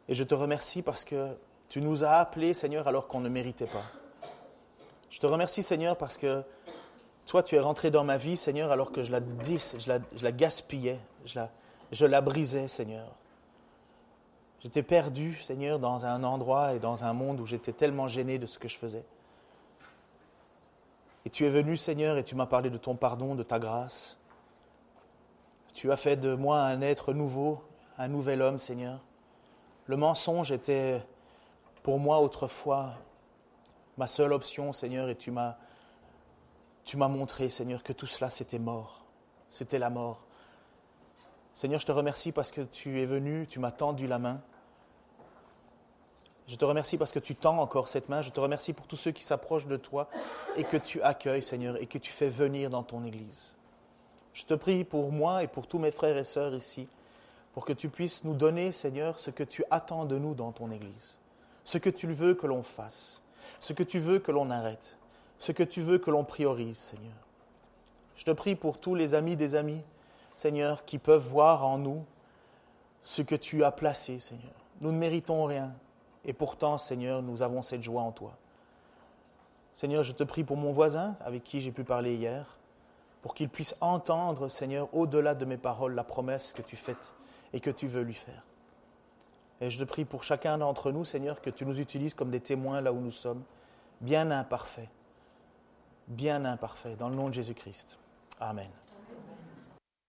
[0.09, 1.37] et je te remercie parce que
[1.69, 3.85] tu nous as appelés, Seigneur, alors qu'on ne méritait pas.
[5.09, 6.43] Je te remercie, Seigneur, parce que
[7.25, 10.31] toi, tu es rentré dans ma vie, Seigneur, alors que je la, la, je la
[10.33, 11.49] gaspillais, je la,
[11.93, 13.07] je la brisais, Seigneur.
[14.61, 18.45] J'étais perdu, Seigneur, dans un endroit et dans un monde où j'étais tellement gêné de
[18.45, 19.05] ce que je faisais.
[21.25, 24.17] Et tu es venu, Seigneur, et tu m'as parlé de ton pardon, de ta grâce.
[25.73, 27.63] Tu as fait de moi un être nouveau,
[27.97, 28.99] un nouvel homme, Seigneur.
[29.85, 31.05] Le mensonge était
[31.83, 32.95] pour moi autrefois
[33.97, 35.57] ma seule option, Seigneur, et tu m'as
[36.83, 39.05] tu m'as montré, Seigneur, que tout cela c'était mort.
[39.49, 40.25] C'était la mort.
[41.59, 44.39] Seigneur, je te remercie parce que tu es venu, tu m'as tendu la main.
[46.47, 48.21] Je te remercie parce que tu tends encore cette main.
[48.21, 50.07] Je te remercie pour tous ceux qui s'approchent de toi
[50.55, 53.57] et que tu accueilles, Seigneur, et que tu fais venir dans ton Église.
[54.33, 56.87] Je te prie pour moi et pour tous mes frères et sœurs ici,
[57.51, 60.71] pour que tu puisses nous donner, Seigneur, ce que tu attends de nous dans ton
[60.71, 61.17] Église,
[61.65, 63.21] ce que tu veux que l'on fasse,
[63.59, 64.97] ce que tu veux que l'on arrête,
[65.39, 67.27] ce que tu veux que l'on priorise, Seigneur.
[68.15, 69.81] Je te prie pour tous les amis des amis,
[70.39, 72.05] Seigneur, qui peuvent voir en nous
[73.03, 74.53] ce que tu as placé, Seigneur.
[74.79, 75.73] Nous ne méritons rien,
[76.23, 78.31] et pourtant, Seigneur, nous avons cette joie en toi.
[79.73, 82.57] Seigneur, je te prie pour mon voisin avec qui j'ai pu parler hier,
[83.21, 86.95] pour qu'il puisse entendre, Seigneur, au-delà de mes paroles, la promesse que tu fais
[87.51, 88.45] et que tu veux lui faire.
[89.59, 92.39] Et je te prie pour chacun d'entre nous, Seigneur, que tu nous utilises comme des
[92.39, 93.43] témoins là où nous sommes,
[93.99, 94.87] bien imparfaits,
[96.07, 97.99] bien imparfaits, dans le nom de Jésus-Christ.
[98.39, 98.69] Amen.